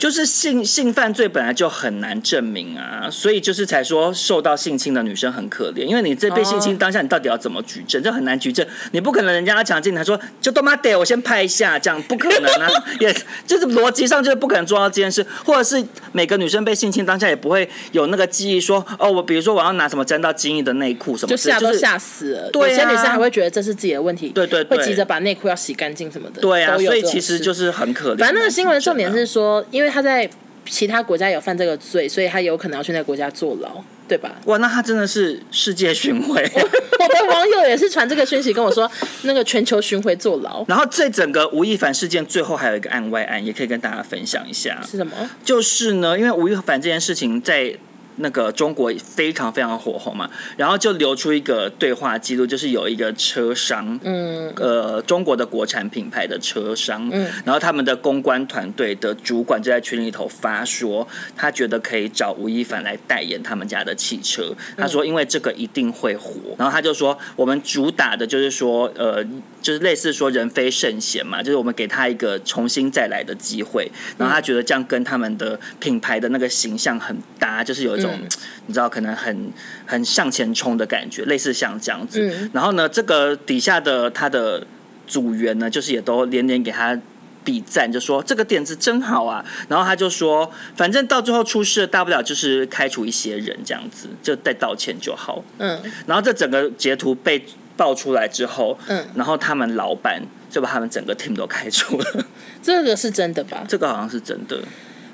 [0.00, 8.02] 就是性性犯罪本来就很难证明啊，所以就是才说受到性侵的女生很可怜，因为你这被性侵当下，你到底要怎么举证？
[8.02, 13.14] 这很难举证，你不可能人家要强奸，他说就他妈的我先拍一下，这样不可能啊， 也
[13.46, 22.50] 就是逻辑上就是不可能做到这件事，或者是每个女生被性侵当下也不会有那个记忆说哦，我比如说我要拿什么沾到精液的内裤什么，就吓都吓死了。
[22.50, 26.40] 对啊，有些女生还会觉得这是自己的问题，对对，对，会急着把内裤要洗干净什么的。
[26.40, 28.18] 对啊，所以其实就是很可怜。
[28.18, 30.30] 反正那个新闻重点是说，因为他在。
[30.66, 33.82] 其他国家有犯这个罪，所以他有可能要去那个国家坐牢。
[34.06, 34.36] 对吧？
[34.44, 36.42] 哇，那他真的是世界巡回。
[36.42, 38.88] 我的网友也是传这个讯息跟我说，
[39.22, 40.64] 那个全球巡回坐牢。
[40.68, 44.80] 然后这整个吴亦凡事件最后还有一个案外案，也可以跟大家分享一下。
[44.88, 45.12] 是什么？
[45.42, 47.74] 就是呢，因为吴亦凡这件事情在。
[48.20, 61.06] 那个中国非常非常火红嘛，然后就流出一个对话记录，就是有一个车商，嗯，呃，中国的国产品牌的车商，嗯，然后他们的公关团队的主管就在群里头发说，
[61.36, 69.24] 他觉得可以找吴亦凡来代言他们家的汽车，他说因为这个一定会火，然后他就说我们主打的就是说，呃，
[69.62, 78.09] 就是类似说人非圣贤嘛，就是我们给他一个重新再来的机会，然后他觉得这样跟他们的品牌的那个形象很搭，就是有一种。
[78.12, 78.28] 嗯、
[78.66, 79.52] 你知道，可能很
[79.86, 82.20] 很向前冲的感觉，类似像这样子。
[82.20, 84.66] 嗯、然后呢，这个底下的他的
[85.06, 86.98] 组员呢，就是也都连连给他
[87.42, 89.44] 比赞，就说这个点子真好啊。
[89.68, 95.42] 然后他就说，反正到最后出事了，大不了就是开除一些人这样子，就再道歉就好。
[95.58, 95.80] 嗯。
[96.06, 97.44] 然后这整个截图被
[97.76, 102.26] 爆出来之后，嗯，然后他们老板就把他们整个 team 都开除了。
[102.62, 103.64] 这个是真的吧？
[103.66, 104.60] 这个好像是真的。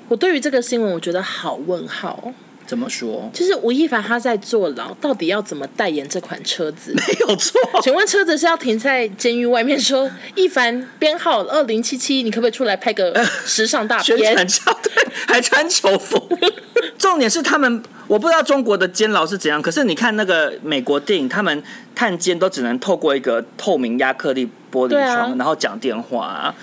[0.09, 2.33] 我对于这个新闻，我觉得好问号。
[2.67, 3.29] 怎么说？
[3.33, 6.93] 就是吴亦凡他在坐牢，到底要怎么代言这款车子？
[6.99, 7.59] 没有错。
[7.81, 14.17] 请问车子是要停在监狱外面说，说亦凡编号二零七七，你可不可以出来拍个时尚大片？
[14.17, 14.91] 宣传照，对，
[15.27, 16.21] 还穿囚服。
[16.99, 21.63] 重点是他们，我不知道中国的监牢是怎样，可是你看那个美国电影，他们
[21.95, 26.53] 探监都只能透过一个透明亚克力玻璃窗，啊、然后讲电话啊。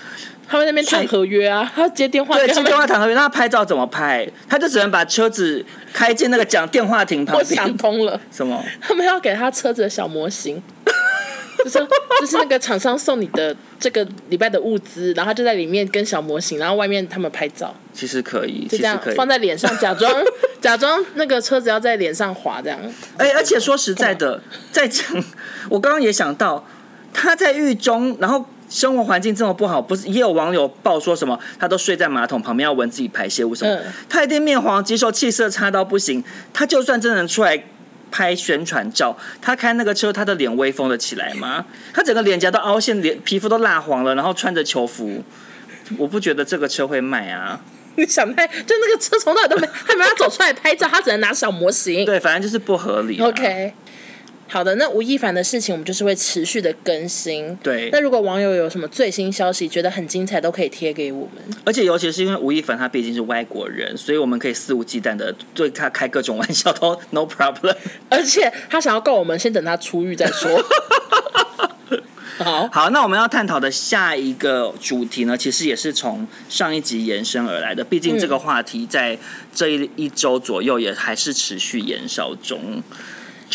[0.47, 2.35] 他们那边谈合约啊，他接电话。
[2.35, 3.13] 对，接电话谈合约。
[3.13, 4.27] 那他拍照怎么拍？
[4.47, 7.49] 他就只能把车子开进那个讲电话亭旁边。
[7.49, 8.19] 我想通了。
[8.31, 8.63] 什么？
[8.79, 10.61] 他们要给他车子的小模型，
[11.63, 11.79] 就是
[12.19, 17.73] 就是那个厂商送你的这个礼拜的物资，然后他就在里面跟小模型，然后外面他们拍照。
[17.91, 20.13] 其实可以，就这样放在脸上，假装
[20.61, 22.79] 假装那个车子要在脸上滑这样。
[23.17, 25.03] 哎、欸，而且说实在的，在讲，
[25.69, 26.65] 我刚刚也想到
[27.13, 28.45] 他在狱中，然后。
[28.69, 31.39] 生活环境这么不好，不是也有网友爆说什么？
[31.59, 33.73] 他都睡在马桶旁边，要闻自己排泄物什么？
[33.73, 36.23] 嗯、他一定面黄肌瘦，气色差到不行。
[36.53, 37.63] 他就算真的能出来
[38.11, 41.65] 拍宣传照，他开那个车，他的脸威风得起来吗？
[41.93, 45.23] 他整个脸颊都凹陷，脸皮肤都蜡黄了，然后穿着球服，
[45.97, 47.59] 我不觉得这个车会卖啊！
[47.97, 52.05] 你想拍，就那个车从那都没，还没有走出来拍照，他只能拿小模型。
[52.05, 53.27] 对，反正就是不合理、啊。
[53.27, 53.73] OK。
[54.47, 57.55] 好的，那吴亦凡的事情我们就是会持续的更新。
[57.63, 61.43] 对，那如果网友有什么最新消息，觉得很精彩，都可以贴给我们。
[61.65, 67.75] 而且尤其是因为吴亦凡他毕竟是外国人，所以我们可以肆无忌惮的对他开各种玩笑，都 no problem。
[68.07, 70.63] 而且他想要告我们，先等他出狱再说。
[72.37, 77.83] 好好，那我们要探讨的下一个主题呢，其实也是从上一集延伸而来的。
[77.83, 79.17] 毕竟这个话题在
[79.53, 82.83] 这一一周左右也还是持续延烧中。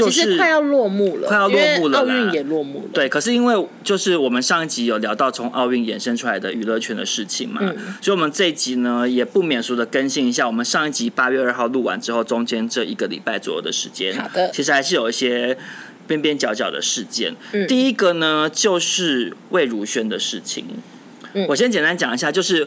[0.07, 2.89] 就是、快要落幕了，快要落幕了，奥运也落幕了。
[2.93, 10.47] 对，可是因为就是我们上一集有聊到从奥运衍生出来的娱乐圈的事情嘛，嗯、所以我们这一集呢也不免俗的更新一下。
[10.47, 15.57] 我们上一集八月二号录完之后，中间这一个礼拜左右的时间，好的，其实还是有一些
[16.07, 17.35] 边边角角的事件。
[17.53, 20.65] 嗯、第一个呢就是魏如萱的事情，
[21.35, 22.67] 嗯、我先简单讲一下，就是。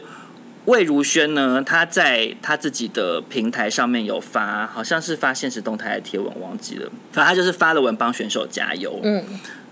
[0.66, 6.90] 魏如萱呢，她在她自己的平台上面有发，好像是发现实动态的贴文，忘记了。
[7.12, 8.98] 反正她就是发了文帮选手加油。
[9.02, 9.22] 嗯。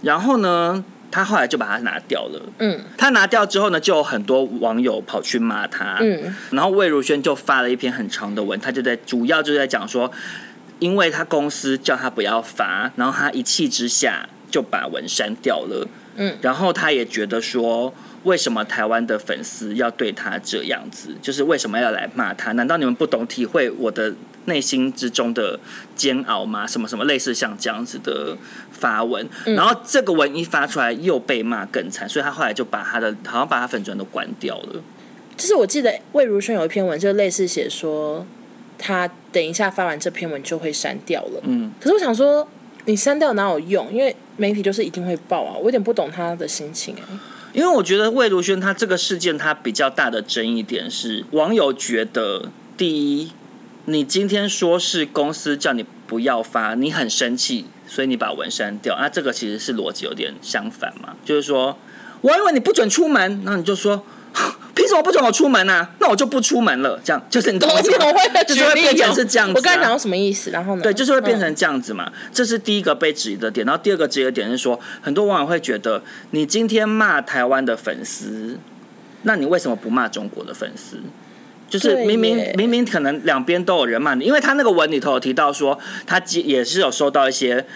[0.03, 2.43] 然后呢，她后来就把它拿掉了。
[2.59, 2.81] 嗯。
[2.99, 5.97] 她拿掉之后呢，就有很多网友跑去骂她。
[6.01, 6.35] 嗯。
[6.51, 10.13] 然后魏如萱就发了一篇很长的文，她就在主要就在讲说，
[10.79, 15.89] 因为她公司叫她不要发，然后她一气之下就把文删掉了。
[16.17, 16.37] 嗯。
[16.43, 17.95] 然后她也觉得说。
[18.25, 21.09] 为什么台湾的粉丝要对他这样子？
[21.21, 22.53] 就是为什么要来骂他？
[22.53, 25.59] 难道你们不懂体会我的内心之中的
[25.97, 26.67] 煎熬吗？
[26.67, 28.37] 什么什么类似像这样子的
[28.71, 34.83] 发文，嗯、然后这个文一发出来又被骂更惨，所以他后来就把他的好像把他粉专都关掉了。
[35.37, 38.25] 就是我记得魏如萱有一篇文，就类似写说
[38.79, 41.41] 他等一下发完这篇文就会删掉了。
[41.45, 42.47] 嗯，可是我想说
[42.85, 43.93] 你删掉哪有用？
[43.93, 47.19] 因为媒体就是一定会报啊，我有点不懂他的心情哎。
[47.53, 53.33] 因为我觉得魏如萱她这个事件，她比较大的争议点是，网友觉得，第一，
[53.85, 61.79] 你今天说是公司叫你不要发，你很生气，所以你把文删掉，那这个其实是逻辑有点相反嘛，就是说，
[62.23, 64.05] 我以为你不准出门，那你就说。
[64.75, 65.91] 凭什么不准我出门呢、啊？
[65.99, 66.99] 那我就不出门了。
[67.05, 67.81] 这样就是你懂吗？
[67.81, 69.57] 就是会变成是这样子、啊。
[69.57, 70.51] 我刚才讲到什么意思？
[70.51, 70.83] 然后呢？
[70.83, 72.11] 对，就是会变成这样子嘛。
[72.15, 73.67] 嗯、这是第一个被质疑的点。
[73.67, 78.59] 然后第二个质疑的点是说，很多网友会觉得，你今天骂台湾的粉丝，
[79.23, 80.99] 那你为什么不骂中国的粉丝？
[81.69, 87.67] 就是明明明明可能两边都有人骂你，因为他那个文里头有提到说，他也是有收到一些。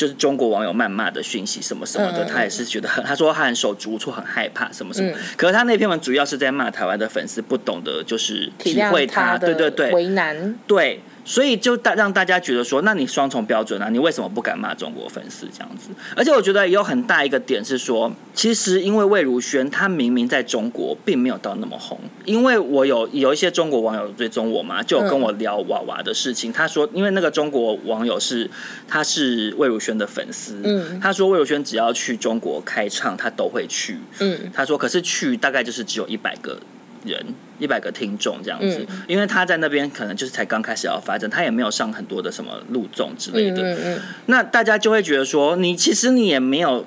[0.00, 5.10] 就是中国网友谩骂的讯息什么什么的，嗯、他也是觉得很，他说他很手足无措，很害怕什么什么。
[5.10, 11.00] 嗯、可是他那篇文主要是在骂台湾的粉丝不懂得就是体会他，对对对，为难，对。
[11.30, 13.88] 所以就大让大家觉得说，那你双重标准啊？
[13.88, 15.90] 你为什么不敢骂中国粉丝这样子？
[16.16, 26.52] 而且我觉得也有很大一个点是说，其实因为魏如萱她明明在中国并没有到那么红，因为我有有一些中国网友追踪我嘛，就有跟我聊娃娃的事情。
[26.52, 28.50] 他说，因为那个中国网友是
[28.88, 36.58] 他是魏如萱的粉丝，嗯，他说魏如萱只要去中国开唱，他都会去，嗯，他说可是去大概就是只有一百个。
[37.04, 37.24] 人
[37.58, 43.62] 一百个听众这样子，嗯、因为他在那边可能就是才刚开始要发展，他也没有上很多的什么录综之类的。
[43.62, 46.84] 嗯嗯嗯、那大家就会觉得说，你其实你也没有，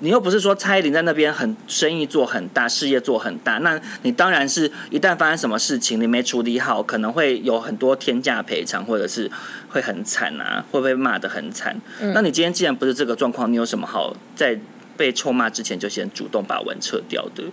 [0.00, 9.30] 你又不是说蔡依林在那边很生意做很大，事业做很大，那你当然是一旦发生什么事情，你没处理好，可能会有很多天价赔偿，或者是
[9.68, 11.78] 会很惨啊，会不会骂的很惨？
[12.00, 14.58] 嗯、那你今天既然不是这个状况，你有什么好在
[14.96, 17.44] 被臭骂之前就先主动把文撤掉的？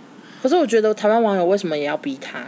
[0.43, 2.43] 可是我觉得台湾网友为什么也要逼他？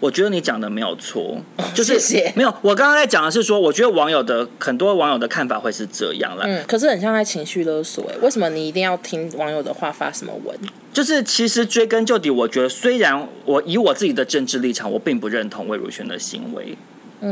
[0.00, 1.36] 我觉得你讲的没有错，
[1.74, 1.98] 就是
[2.34, 2.48] 没有。
[2.62, 6.44] 我刚刚在讲的是说，我觉得网友的很多网友的看法会是这样了。
[6.46, 10.58] 嗯，可是很像在情绪勒索哎，为什么你一定要听网友的话发什么文？
[10.94, 16.74] 就是其实追根究底，我觉得虽然我以我自己的政治立场，我并不认同魏如萱的行为。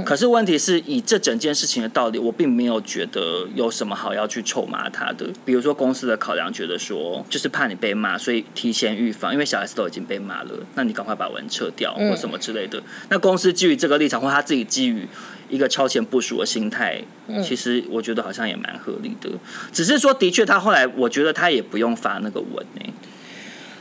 [0.04, 5.30] 可是问题是，以这整件事情的道理，我并没有觉得有什么好要去臭骂他的。
[5.44, 12.82] 比如说公司的考量，觉得说就是怕你被骂，所以提前预防，因为小 S 都已经被骂了，那你赶快把文撤掉或什么之类的。
[13.10, 15.06] 那公司基于这个立场，或他自己基于
[15.50, 17.02] 一个超前部署的心态，
[17.42, 19.28] 其实我觉得好像也蛮合理的。
[19.70, 22.94] 只是说，的确他后来，我觉得他也不用发那个文呢。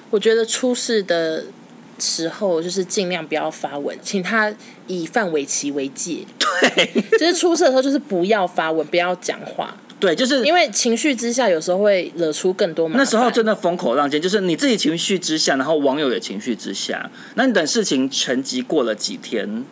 [0.10, 1.46] 我觉得出事的。
[2.00, 4.52] 时候就是尽量不要发文，请他
[4.88, 6.20] 以范玮琪为界。
[6.62, 9.76] 对，就是出事的时候，就是不要发文，不要讲话。
[10.00, 13.00] 对，就是因为情绪之下，有时候会惹出更多麻烦。
[13.04, 19.64] 那时候真的风口浪尖，就是你自己情绪之下，然后网友也情绪之下，那你等事情沉寂过了几天。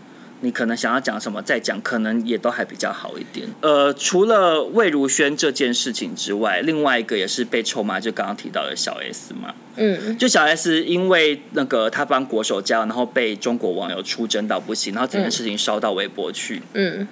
[0.41, 3.47] 你可能想要讲什么，再讲，可能也都还比较好一点。
[3.61, 9.53] 呃，除了魏如萱这件事情之外，另外一个也是被臭骂，就刚刚提到的小 S 嘛。
[9.75, 16.61] 嗯，就小 S 因为那个他帮国手加油，然后被中国网友出征到不行，然后整件事情烧到微博去。
[16.73, 17.07] 嗯。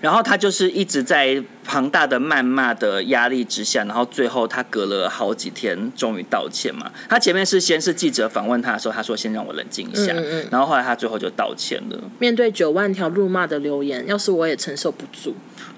[0.00, 6.90] 然后他就是一直在庞大的谩骂的压力之下，然后最后他隔了好几天，终于道歉嘛。
[7.08, 11.98] 他前面是先是记者访问他的时候，他说先让我冷静一下，嗯嗯，然后后来他最后就道歉了。
[12.18, 15.34] 面对九万条辱骂的留言，要是我也承受不住，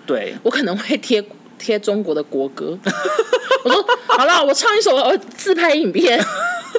[0.06, 1.24] 对，我可能会贴
[1.58, 2.78] 贴中国的国歌。
[3.64, 6.22] 我说好了，我唱一首自拍影片，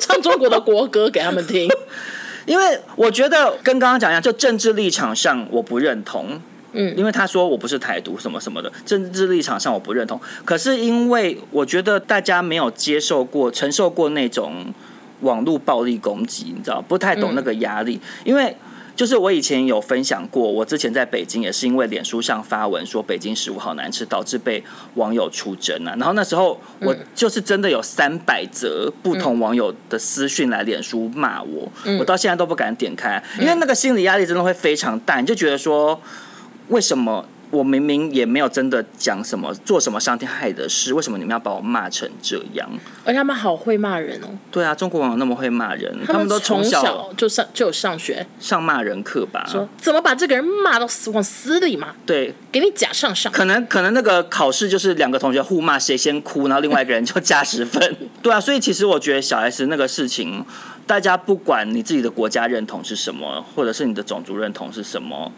[0.02, 1.70] 唱中国的国歌给他们听，
[2.46, 6.42] 因为我觉得跟刚刚讲一样，就政治立场上我不认同。
[6.72, 10.20] 嗯，因为他说我不是台独什么什么的，政治立场上我不认同。
[10.46, 14.74] 可是因为我觉得大家没有接受过、承受过那种
[15.22, 17.96] 网络暴力攻击，你知道，不太懂那个压力。
[17.96, 18.56] 嗯、因为
[18.96, 24.64] 就是我以前有分享过，我之前在北京也是因为脸书上发文说北京食物好难吃，导致被
[24.94, 25.96] 网友出征啊。
[25.98, 36.00] 然后那时候我就是真的有三百则不同网友的私讯来脸书骂我，嗯、我到现在都不敢点开，因为那个心理压力真的会非常大，你就觉得说。
[36.70, 40.94] 为什么我明明也没有真的讲什么、做什么伤天害理的事？
[40.94, 42.70] 为什么你们要把我骂成这样？
[43.04, 44.28] 而且他们好会骂人哦！
[44.52, 49.44] 对啊，中国网友那么会骂人，他们都从小就上就有上学上骂人课吧？
[49.50, 51.88] 说怎么把这个人骂到死往死里骂？
[52.06, 53.32] 对，给你假上上。
[53.32, 57.96] 可能可能那个考试就是两个同学互骂，谁先哭，然后另外一个人就加十分。
[58.22, 60.46] 对啊，所以其实我觉得小 S 那个事情，
[60.86, 65.32] 大家不管你自己的国家认同是什么，或者是你的种族认同是什么。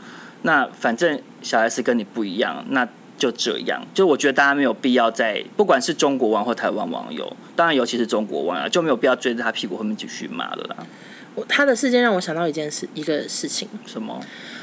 [0.44, 2.88] 那反正小 S 跟你不一样，那
[3.18, 3.86] 就这样。
[3.94, 10.78] 就我觉得大家没有必要在，不管是中国网或台湾网友，当然尤其是中国网友，就没有必要追着他屁股后面继续骂了啦。
[11.34, 13.68] 我他的事件让我想到一件事，一个事情。
[13.86, 14.20] 什么？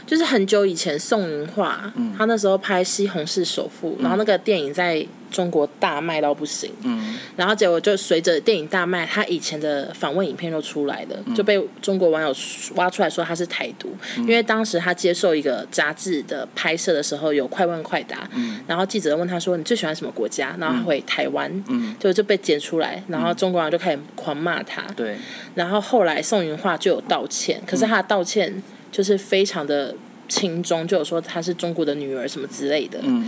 [0.09, 12.35] 就是很久以前，宋云画，嗯、他那时候拍《西红柿首富》，嗯，然后那个电影在中国大卖到不行，嗯，然后结果就随着电影大卖，他以前的访问影片就出来了，嗯，就被中国网友
[12.77, 20.57] 挖出来说他是台独，嗯，因为当时他接受一个杂志的拍摄的时候有快问快答，嗯，然后记者问他说，你最喜欢什么国家？
[20.59, 25.19] 然后他回台湾，嗯，就就被剪出来，然后中国网友就开始狂骂他，对，
[25.55, 28.63] 然后后来宋云画就有道歉，可是他的道歉。
[28.91, 29.95] 就是非常的
[30.29, 32.99] 轻中，就有说她是中国的女儿什么之类的。
[33.03, 33.27] 嗯，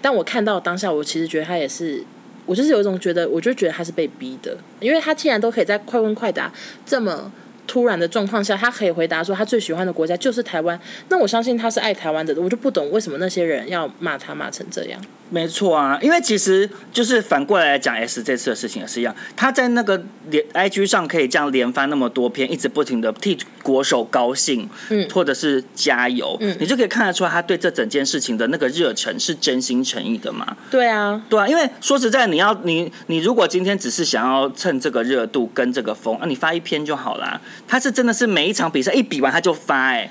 [0.00, 2.04] 但我看到当下，我其实觉得她也是，
[2.46, 6.52] 我就是有一种觉得，我就觉得她是被逼的，因为她既然都可以在快问快答
[6.84, 7.32] 这么
[7.66, 10.78] 突然的状况下，他可以回答说他最喜欢的国家就是台湾。
[11.08, 15.00] 那我相信他是爱台湾的，我就不懂为什么那些人要骂他骂成这样。
[15.32, 30.54] 没错啊，因为其实就是反过来讲，S 这次的事情也是一样，他在那个连 IG 上可以这样连发那么多篇，一直不停的替国手高兴，嗯，或者是加油，嗯，你就可以看得出来他对这整件事情的那个热忱是真心诚意的嘛。
[30.70, 37.40] 对啊，对啊，因为说实在，你要你你如果今天只是想要趁这个热度跟这个风，啊，你发一篇就好啦。
[37.66, 40.10] 他是真的是每一场比赛一比完他就发，欸，哎。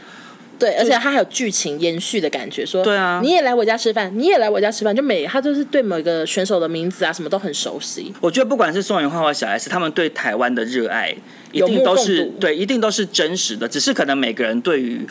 [0.61, 8.13] 对，而且他还有剧情延续的感觉，说，对啊，你也来我家吃饭，你也来我家吃饭，就每他就是对每个选手的名字啊什么都很熟悉。
[8.21, 11.15] 我觉得不管是宋芸樺或小 S，他们对台湾的热爱
[11.51, 15.07] 一定都是对，一定都是真实的，只是可能每个人对于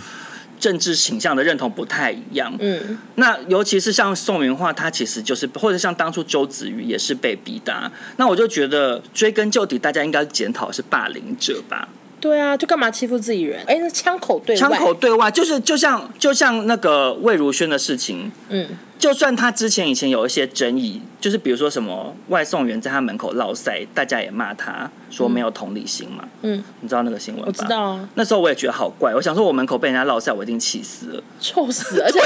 [0.60, 2.54] 政治倾向的认同不太一样。
[2.60, 7.90] 嗯，那尤其是像宋芸樺，他其实就是，或者像当初周子瑜也是被逼的啊。
[8.18, 11.88] 那我就觉得追根究底，大家应该检讨是霸凌者吧。
[12.20, 13.62] 对啊，就干嘛欺负自己人？
[13.66, 18.68] 哎，那枪口对外，枪口对外，就是就像就像那个魏如萱的事情，嗯，
[18.98, 27.48] 就算他之前以前有一些争议，就是比如说什么外送员在他门口落赛，大家也骂他说没有同理心嘛，嗯，你知道那个新闻吧？
[27.48, 28.08] 我知道啊。
[28.14, 32.20] 那时候我也觉得好怪，我想说我门口被人家落赛，我一定气死了，臭死了， 而且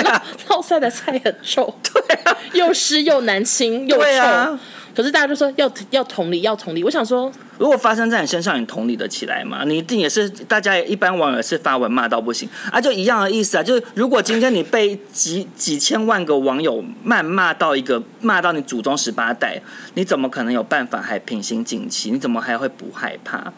[0.49, 4.03] 烙赛的菜很臭， 对啊，又湿又难清又臭。
[4.03, 4.59] 对啊
[4.95, 6.85] 可是大家就说要要同理，要同理。
[6.85, 9.65] 我想说，如果发生在你身上，你同理得起来吗？
[9.67, 13.63] 你一定也是，大家一般网友是发文骂到不行啊，就一样的意思啊。
[13.63, 19.61] 就是如果今天你被几几千万个网友谩骂到一个骂到你祖宗十八代，
[19.95, 22.13] 你怎么可能有办法还平心静气？
[22.13, 23.53] 你怎么还会不害怕？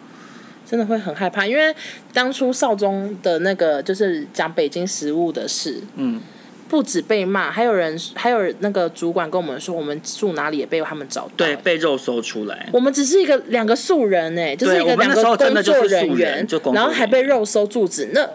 [0.64, 1.74] 真的会很害怕，因为
[2.12, 6.20] 当初少中的那个就是讲北京食物的事，嗯。
[6.68, 12.68] 不止被骂，还有人，还有那个主管跟我们说，我们住哪里也被他们找到，对，被肉搜出来。
[12.72, 18.28] 我们只是一个两个素人哎，就是一个两个工作人员，然后还被肉搜住址，那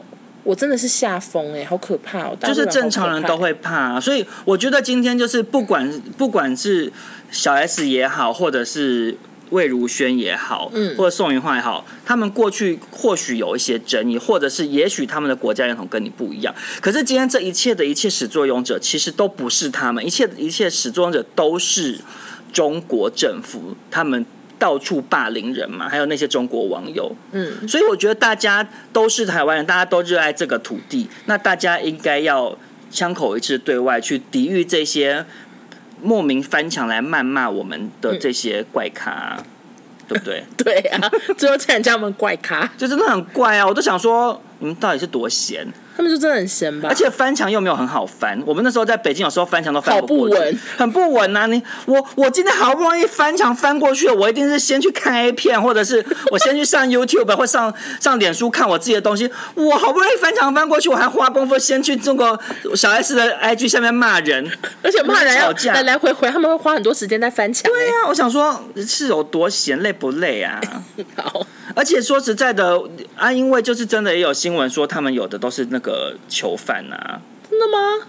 [0.43, 2.37] 我真的是吓疯哎，好可怕哦！
[2.41, 6.91] 就是正常人都会怕，所以我觉得今天就是不管不管是
[7.29, 9.17] 小 S 也好，或者是。
[9.51, 16.53] 魏如萱也好，嗯，或者宋云焕也好，他们过去或许有一些争议，或者是也许他们的国家认同跟你不一样。
[16.81, 21.99] 可是今天这一切的一切始作俑者，其实都不是他们，一切一切始作俑者都是
[22.51, 24.25] 中国政府，他们
[24.57, 32.57] 到处霸凌人嘛，还有那些中国网友，嗯，所以我觉得大家都是台湾人，大家都热爱这个土地，那大家应该要
[32.89, 35.25] 枪口一致对外去抵御这些。
[36.01, 39.45] 莫名翻墙来谩骂我们的这些怪咖，嗯、
[40.07, 40.43] 对不对？
[40.57, 43.65] 对啊，最后竟然叫我们怪咖，就真的很怪啊！
[43.67, 45.67] 我都想说，你们到底是多闲？
[45.95, 48.41] 他们就真的很闲吧，而且翻墙又没有很好翻。
[48.45, 51.45] 我们那时候在北京，有时候翻墙都翻不稳，很不稳呐、啊。
[51.47, 59.29] 你我我今天好不容易翻墙翻过去了，我一定是先去看 A 片，或者是我先去上 YouTube 或上上脸书看我自己的东西。
[59.55, 62.39] 我好不容易翻墙翻过去，我还花功夫先去中国
[62.75, 64.49] 小 S 的 IG 下面骂人，
[64.81, 67.71] 而且骂人要来来回回，他们会花很多时间在翻墙。
[67.71, 70.61] 对呀、啊，我想说，是有多闲，累不累啊？
[71.17, 71.45] 好。
[71.73, 72.77] 而且说实在的
[73.15, 77.21] 啊，因为就是真的也有新闻说，他们有的都是那个囚犯啊。
[77.49, 78.07] 真的吗？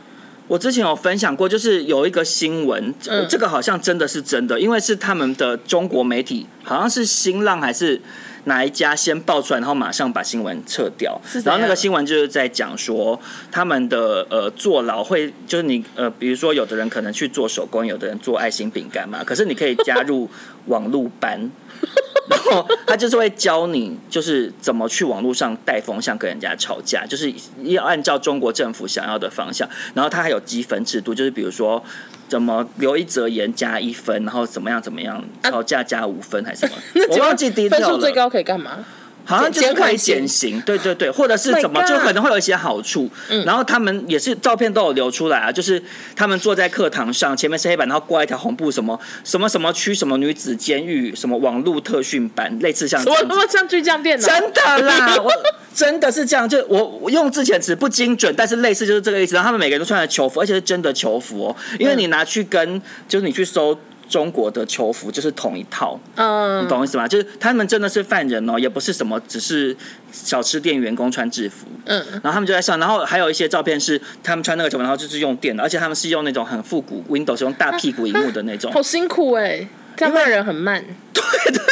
[0.49, 8.01] 我之前有分享过，就是有一个新闻，嗯、这个好像真的是真的，因为是他们的中国媒体，好像是新浪还是
[8.45, 11.19] 哪一家先爆出来，然后马上把新闻撤掉。
[11.45, 13.19] 然后那个新闻就是在讲说，
[13.51, 20.29] 他们的呃坐牢会，就是你呃，比如说有的人可能去做手工，有的人做爱心饼干嘛，可是你可以加入
[20.67, 21.51] 网络班。
[22.29, 29.69] 然后他就是会教你，就是怎么去网络上带风向跟人家吵架，就是要按照中国政府想要的方向。
[29.95, 31.83] 然后他还有积分制度，就是比如说
[32.29, 36.77] 怎么留一则言加一分，然后怎么样怎么样吵架加五分还是什么？
[37.11, 37.69] 我忘记第一。
[37.69, 38.85] 分数最高可以干嘛？
[39.25, 43.09] 好像就是可以减刑，对对对，或者是怎么，就可能会有一些好处。
[43.29, 45.83] 嗯，然后他们也是照片都有流出来啊，就是
[46.17, 55.31] 他们坐在课堂上，前面是黑板，然后挂一条红布，什么什么什么区，什么女子监狱，什么网络特训班，类似像什么像巨匠电脑，真的啦， 我
[55.75, 59.35] 真的是这样，就我我用之前词不精准，但是类似就是这个意思。
[59.35, 63.79] 然后他们每个人都穿着囚服，而且是真的囚服哦，因为你拿去跟，就是你去搜。
[64.13, 67.09] 中国的囚服就是同一套，嗯，你懂我意思吗？
[67.09, 69.75] 就是他们真的是犯人哦，也不是什么只是
[70.13, 80.85] 小吃店员工穿制服，嗯，然后他们就在上，然后还有一些照片是他们穿那个什么，然后就是用电的，而且他们是用那种很复古 Windows 用大屁股荧幕的那种， 好辛苦哎，这样骂人很慢，
[81.15, 81.63] 对 对。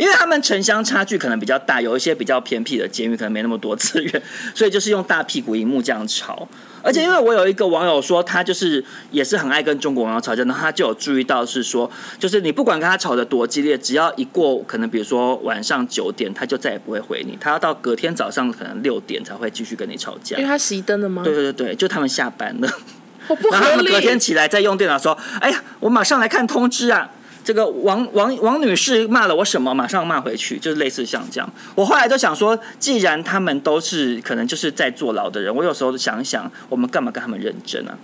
[0.00, 4.22] 因为他们城乡差距可能比较大，有一些比较偏僻的监狱可能没那么多资源，
[4.52, 6.48] 所以就是用大屁股荧幕这样吵。
[6.84, 20.36] 而且因为我有一个网友说，他就是也是很爱跟中国网友吵架，然后他就有注意到是说，就是你不管跟他吵得多激烈，只要一过可能比如说晚上九点，他就再也不会回你，他要到隔天早上可能六点才会继续跟你吵架。
[20.36, 21.22] 因为他熄灯了吗？
[21.24, 22.68] 对对对对，就他们下班了。
[23.50, 27.10] 然后他们隔天起来再用电脑说，哎呀，我马上来看通知啊。
[27.44, 29.74] 这个王王王女士骂了我什么？
[29.74, 31.52] 马上骂回去，就是类似像这样。
[31.74, 37.96] 我后来就想说，既然他们都是可能就是在坐牢的人，我有时候想一想，我们干嘛跟他们认真啊？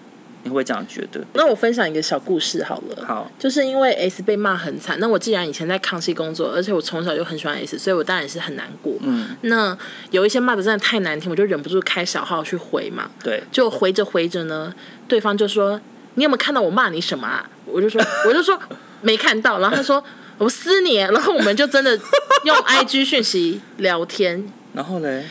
[0.42, 1.20] 你会这样觉得？
[1.34, 3.04] 那我分享一个小故事好了。
[3.06, 8.94] 好，就是因为 S 被骂很惨，那我既然以前在康熙工作，而且我从小就很喜欢 S，所以我当然也是很难过。
[9.00, 9.76] 嗯，那
[10.10, 13.10] 有一些骂的真的太难听，我就忍不住开小号去回嘛。
[13.22, 14.74] 对，就回着回着呢，
[15.06, 15.78] 对方就说
[16.16, 18.58] ：“你有没有看到我骂你什么啊？”我就说：“我就说。”
[19.02, 20.02] 没看到，然后他说
[20.38, 21.98] 我撕你，然后我们就真的
[22.44, 24.44] 用 IG 讯息聊天，
[24.74, 25.22] 然后呢？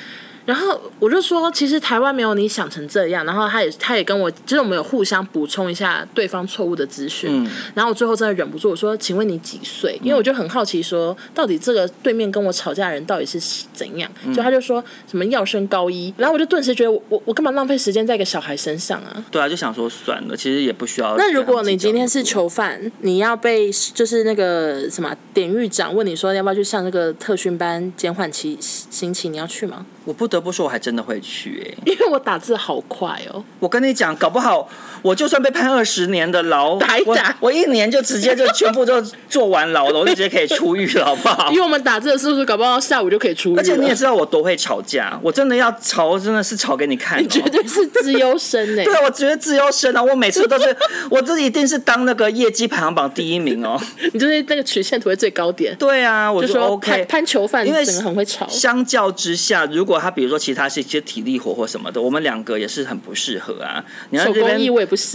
[0.50, 3.24] 然后我就说，其实台湾没有你想成这样。
[3.24, 7.30] 然后他也他也跟我，就是我们有互相补充一下对方错误的资讯。
[7.32, 13.40] 嗯、然后我最后真的忍不住，我说：“请问你几岁？”因为我就很好奇，说到底这个对面跟我吵架的人到底是
[13.74, 14.12] 怎样？
[14.26, 19.24] 嗯、就他就说什么要升高一，然后我就顿时觉得我我我干嘛浪费时间在一个小孩身上啊？
[19.30, 21.16] 对啊，就想说算了，其实也不需要。
[21.16, 29.86] 那如果你今天是囚犯，你要被就是那个什么典狱长问你说要不要去上那个特训班减缓期刑期，你要去吗？
[30.06, 33.44] 我不得不说，我还真的会去哎、欸， 因为我打字好快哦。
[33.60, 34.68] 我跟你讲，搞不好
[35.02, 41.50] 我就算被判二十年的牢，打一打我，我一年就直接就全部就坐完牢了，我就直接可以出狱了，好不好？
[41.54, 43.58] 因为我们打字的是不是搞不好下午就可以出狱？
[43.58, 47.22] 而且你也知道我多会吵架，我真的要吵，真的是吵给你看。
[47.22, 48.86] 你绝对是资优生哎、欸！
[48.86, 50.76] 对，我觉得资优生啊，我每次都是，
[51.10, 53.80] 我这一定是当那个业绩排行榜第一名哦。
[54.14, 55.76] 你就是那个曲线图的最高点。
[55.78, 58.48] 对啊，我就 OK 就潘囚犯，因为很会吵。
[58.48, 60.80] 相较之下，如果他比如说其他是。
[60.80, 63.84] 一些体力活或什么的，我们两个也是很不适合啊。
[64.12, 64.58] 你要这边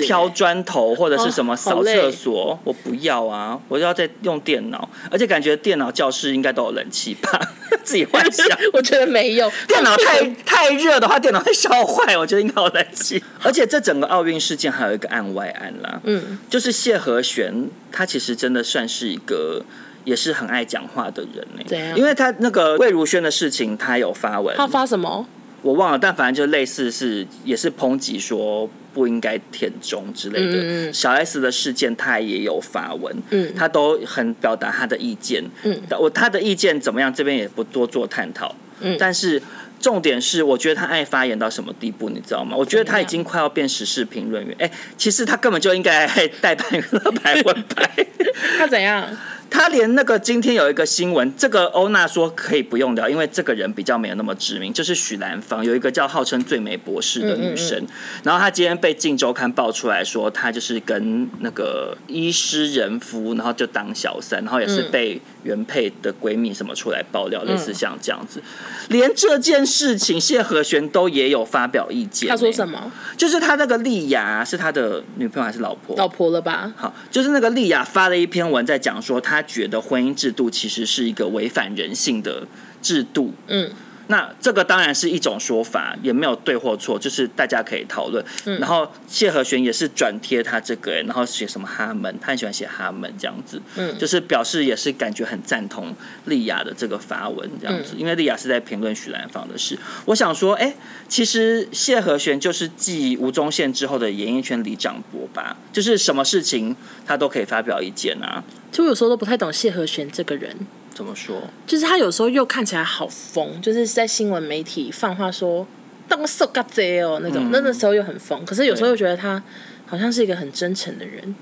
[0.07, 3.59] 挑砖头或者是什么扫厕所，哦、我不要啊！
[3.67, 7.41] 我就要在用电脑，而且感觉电脑教室应该都有冷气吧？
[7.83, 9.51] 自己幻想， 我觉得没有。
[9.67, 12.15] 电脑太太热的话，电脑会烧坏。
[12.17, 13.25] 我觉得应该有冷气。
[13.43, 19.65] 而且这整个奥运事件还有一个案外案啦，嗯，就是谢和弦，他其实真的算是一个。
[20.05, 21.97] 也是很爱讲话的人呢，怎样？
[21.99, 24.55] 因为他那个魏如萱的事情，他有发文。
[24.57, 25.27] 他发什么？
[25.63, 30.59] 我忘了，但反正就类似是也是抨击说不应该填中之类的。
[30.59, 30.93] 嗯嗯。
[30.93, 33.17] 小 S 的事件，他也有发文。
[33.31, 33.51] 嗯。
[33.57, 35.43] 他都很表达他的意见。
[35.63, 35.81] 嗯。
[35.99, 37.13] 我他的意见怎么样？
[37.13, 38.55] 这边也不多做探讨。
[38.81, 38.95] 嗯。
[38.99, 39.41] 但是
[39.81, 42.55] 重点是，我觉得他爱发言到什么地步，你知道吗？
[42.55, 44.55] 我觉得他已经快要变时事评论员。
[44.59, 46.07] 哎，其实他根本就应该
[46.43, 48.07] 代班娱乐百分百。
[48.59, 49.09] 他怎样？
[49.51, 68.43] 他连那个今天有一个新闻，这个欧娜说可以不用聊，因为这个人比较没有那么知名，就是许兰芳有一个叫号称最美博士的女生，嗯嗯嗯，然后她今天被《镜周刊》爆出来说，她就是跟那个医师人夫，然后就当小三，然后也是被原配的闺蜜什么出来爆料，嗯、类似像这样子，
[68.89, 72.29] 连这件事情谢和弦都也有发表意见。
[72.29, 72.91] 他说什么？
[73.17, 75.97] 就是他那个丽雅是他的女朋友还是老婆？
[75.97, 76.73] 老婆了吧？
[76.77, 79.45] 好，就是那个丽雅发了一篇文在讲说他。
[79.45, 82.45] 觉得婚姻制度其实是一个违反人性的
[82.81, 83.33] 制度。
[83.47, 83.71] 嗯，
[84.09, 88.25] 那这个当然是一种说法，也没有对或错，就是大家可以讨论。
[88.45, 93.61] 嗯，然后谢和弦也是转贴他这个，然后写什么哈门，他很喜欢写哈门这样子。
[93.77, 95.95] 嗯，就是表示也是感觉很赞同
[96.27, 99.79] 丽雅的这个发文这样子，嗯，因为丽雅是在评论许兰芳的事。
[100.05, 100.75] 我想说，哎，
[101.09, 106.77] 其实谢和弦就是继吴宗宪之后的演艺圈里长伯吧，就是什么事情
[107.07, 108.45] 他都可以发表意见啊。
[108.71, 110.55] 就我有时候都不太懂谢和弦这个人，
[110.95, 111.43] 怎么说？
[111.67, 115.67] 就是他有时候又看起来好疯，就是在新闻媒体放话说
[116.09, 118.45] “当色嘎贼哦”那种，那个时候又很疯。
[118.47, 119.43] 可是有时候又觉得他
[119.87, 121.35] 好像是一个很真诚的人。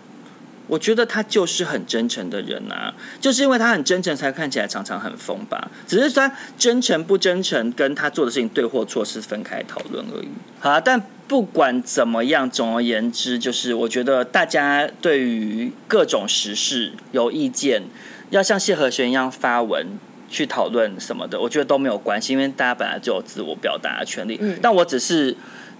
[0.68, 5.70] 我觉得他就是很真诚的人啊，就是因为他很真诚，才看起来常常很疯吧。
[5.86, 10.28] 只是说真诚不真诚，跟他做的事情对或错是分开讨论而已。
[10.58, 11.02] 好啊，但。
[11.28, 17.84] 不管怎么样，总而言之，就是我觉得大家对于各种时事有意见，
[18.32, 19.86] 要像谢和弦一样发文
[20.28, 24.36] 去讨论什么的，我觉得都没有关系，因为大家本来就有自我表达的权利。
[24.40, 25.36] 嗯，但我只是。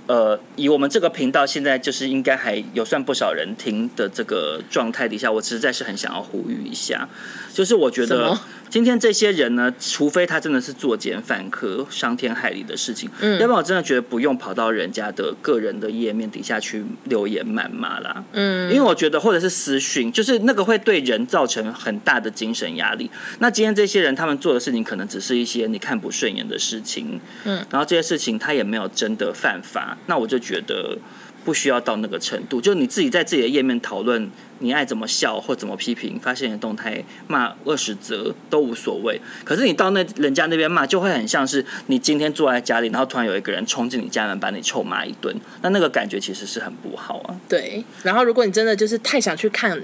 [0.09, 7.09] 呃，以我们这个频道现在就是应该还有算不少人听的这个状态底下，我实在是很想要呼吁一下，
[7.55, 8.36] 就是我觉得
[8.72, 23.10] 今天这些人呢，除非他真的是作奸犯科、伤天害理的事情，嗯，要不然我真的觉得不用跑到人家的个人的页面底下去留言谩骂啦，嗯，因为我觉得或者是私讯，就是那个会对人造成很大的精神压力。
[23.40, 30.96] 那今天这些人他们做的事情，可能只是一些你看不顺眼的事情，嗯，然后这些事情他也没有真的犯法，那我就觉得。
[31.44, 34.30] 不需要到那个程度，就你自己在自己的页面讨论，
[34.62, 39.20] 你爱怎么笑或怎么批评，发现你的动态骂二十则都无所谓。
[39.44, 47.36] 可是你到那人家那边骂，就会很像是你今天坐在家里，然后突然有一个人冲进你家门，把你臭骂一顿，那那个感觉其实是很不好啊。
[47.48, 49.78] 对，然后如果你真的就是太想去看。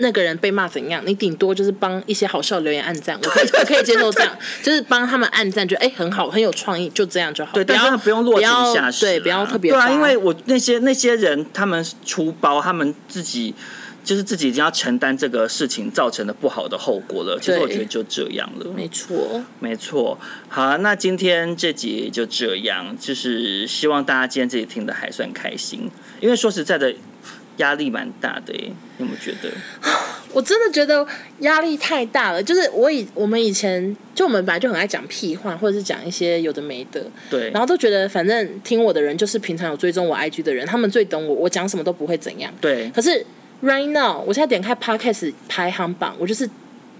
[0.00, 1.02] 那个人被骂怎样？
[1.04, 7.50] 你顶多就是帮一些好笑留言按赞，我可以我可以 接受这样，就是帮他们按赞，觉得哎很好，很有创意，就这样就好。
[7.52, 9.72] 对，但是不用落井下石，对，不要特别。
[9.72, 13.52] 对啊，因为我那些那些人，他们出包，他们自己
[14.08, 17.38] 就是自己已经要承担这个事情造成的不好的后果了。
[17.38, 20.18] 其实我觉得就这样了，没错，没错。
[20.48, 25.90] 好啊，那今天这集就这样，就是希望大家今天这集听的还算开心，
[26.22, 26.94] 因为说实在的。
[27.58, 29.50] 压力蛮大的耶，你有没有觉得？
[30.32, 31.04] 我真的觉得
[31.40, 32.40] 压力太大了。
[32.40, 37.50] 就是我以我们以前就我们本来就很爱讲屁话，或者是讲一些有的没的，对。
[37.50, 42.54] 然后都觉得反正听我的人就是平常有追踪我 IG 的人，他们最懂我，我讲什么都不会怎样。
[42.60, 42.88] 对。
[42.94, 43.26] 可是
[43.62, 46.48] right now，我现在点开 Podcast 排行榜，我就是。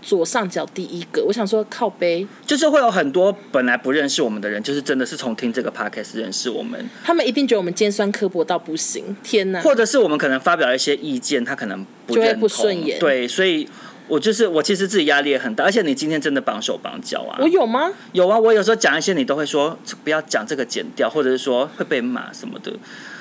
[0.01, 6.89] 左上角第一个，我想说靠背，就是会有很多本来不认识我们的人，就是真的是从听这个 podcast 认识我们。
[7.03, 9.61] 他们一定觉得我们尖酸刻薄到不行，天哪！
[9.61, 13.01] 或者是我们可能发表一些意见，他可能不就会不顺眼。
[13.01, 13.69] 对，所以
[14.07, 15.65] 我就是我，其实自己压力也很大。
[15.65, 17.37] 而且你今天真的绑手绑脚啊！
[17.43, 17.91] 我有吗？
[18.13, 18.39] 有啊！
[18.39, 22.73] 我有时候讲一些，你都会说不要讲这个，剪掉，或者是说会被骂什么的。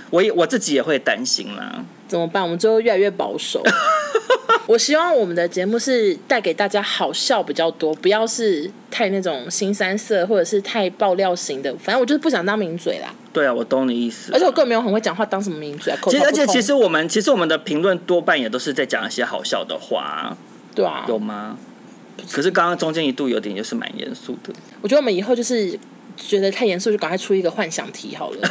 [0.10, 1.84] 我也我自己也会担心啦。
[2.08, 2.42] 怎么办？
[2.42, 3.62] 我们最后越来越保守。
[4.66, 11.74] 我希望我们的节目是带给大家好笑比较多，不要是太那种新三色或者是太爆料型的。
[11.78, 13.14] 反正我就是不想当名嘴啦。
[13.32, 14.32] 对啊，我懂你意思。
[14.34, 16.00] 而且我根本没有很会讲话，当什么名嘴啊？
[16.04, 20.36] 其实，而且其实我们其实我们的评论多半也都是在讲一些好笑的话。
[20.76, 21.06] 对啊。
[21.08, 21.58] 有吗？
[22.32, 24.54] 可是刚刚中间一度有点就是蛮严肃的。
[24.82, 25.80] 我觉得我们以后就是
[26.18, 28.50] 觉得太严肃，就赶快出一个幻想题好了。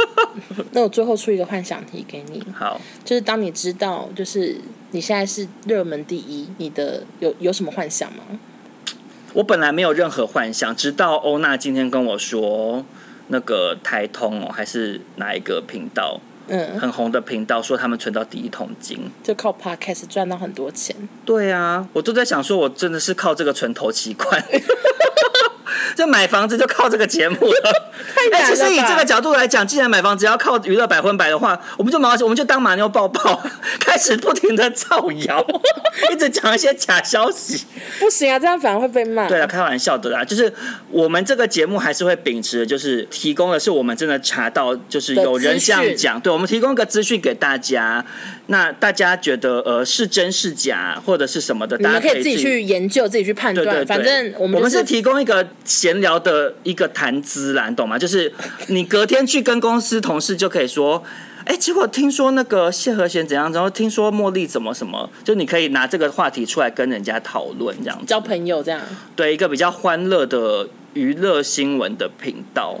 [0.72, 2.44] 那我最后出一个幻想题给你。
[2.54, 2.78] 好。
[3.04, 4.56] 就是当你知道，就是。
[4.92, 8.22] 你现在是热门第一，你的有有什么幻想吗？
[9.34, 12.82] 我本来没有任何幻想，直到欧娜今天跟我说，
[13.26, 20.96] 那个台通哦，还是哪一个频道，嗯，很红的频道，说他们存到第一桶金，就靠 Podcast 赚到很多钱。
[21.26, 24.42] 对啊，我都在想说，我真的是靠这个存头期款。
[25.96, 27.90] 就买房子就靠这个节目了，
[28.32, 33.42] 哎、欸，其实以这个角度来讲，既然买房子要靠娱乐百分百的话，我们就马我们就当马妞抱抱，
[33.80, 35.46] 开始不停的造谣，
[36.12, 37.64] 一直讲一些假消息。
[37.98, 39.28] 不行啊，这样反而会被骂。
[39.28, 40.52] 对啊，开玩笑的啦，就是
[40.90, 48.04] 我们这个节目还是会秉持的，就是提供的是我们真的查到，就是有人这样讲，对，我们提供一个资讯给大家。
[48.48, 53.66] 那大家觉得呃是真是假或者是什么的，大家可以自己去研究，自己去判断。
[53.66, 57.98] 对对对，反正我们、就是、我们是提供一个闲聊的一个谈资啦，你懂吗？
[57.98, 58.32] 就是
[58.68, 61.02] 你隔天去跟公司同事就可以说，
[61.44, 68.80] 哎、欸，结果听说那个谢和弦怎样，然后听说茉莉怎么什么，就你可以拿这个话题出来跟人家讨论，这样交朋友这样。
[69.16, 72.78] 对，一个比较欢乐的娱乐新闻的频道。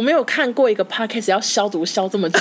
[0.00, 2.38] 我没有看过一个 podcast 要消毒消这么久。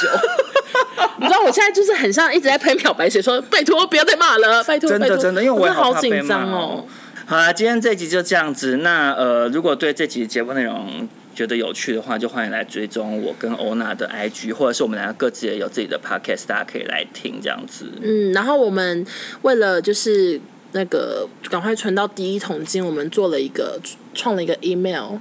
[1.20, 4.89] 你知道我现在就是很像一直在喷漂白水，说拜托不要再骂了，拜托。
[4.89, 6.86] 真的真的，因为我也好紧张哦。
[7.26, 8.78] 好啦，今天这集就这样子。
[8.78, 11.05] 那呃，如果对这集节目内容
[11.36, 17.88] 觉得有趣的话，就欢迎来追踪我跟欧娜的 IG，或者是我们两个各自也有自己的 podcast，大家可以来听这样子。
[18.01, 19.05] 嗯，然后我们
[19.41, 20.39] 为了就是
[20.72, 23.78] 那个赶快存到第一桶金，我们做了一个
[24.14, 25.18] 创了一个 email。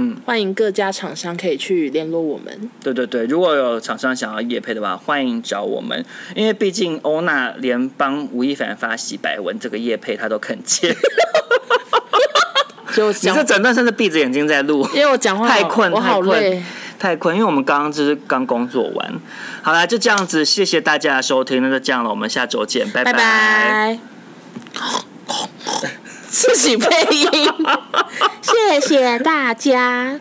[0.00, 2.70] 嗯，欢迎各家厂商可以去联络我们。
[2.80, 6.04] 对对对，如果有厂商想要夜配的话，欢迎找我们。
[6.36, 10.96] 因为毕竟欧娜连帮吴亦凡发洗白文这个夜配，他都肯接。
[12.94, 16.64] 就你这整段甚至闭着眼睛在录，因为我讲话太困，我好累，太困，
[16.98, 17.34] 太困。
[17.34, 19.14] 因为我们刚刚就是刚工作完。
[19.62, 23.12] 好啦，就这样子，谢谢大家的收听，那就这样了，我们下周见，拜拜。
[23.12, 23.98] 拜拜
[26.28, 27.30] 自己配音，
[28.42, 30.20] 谢谢大家，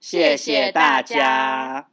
[0.00, 1.86] 谢谢大家。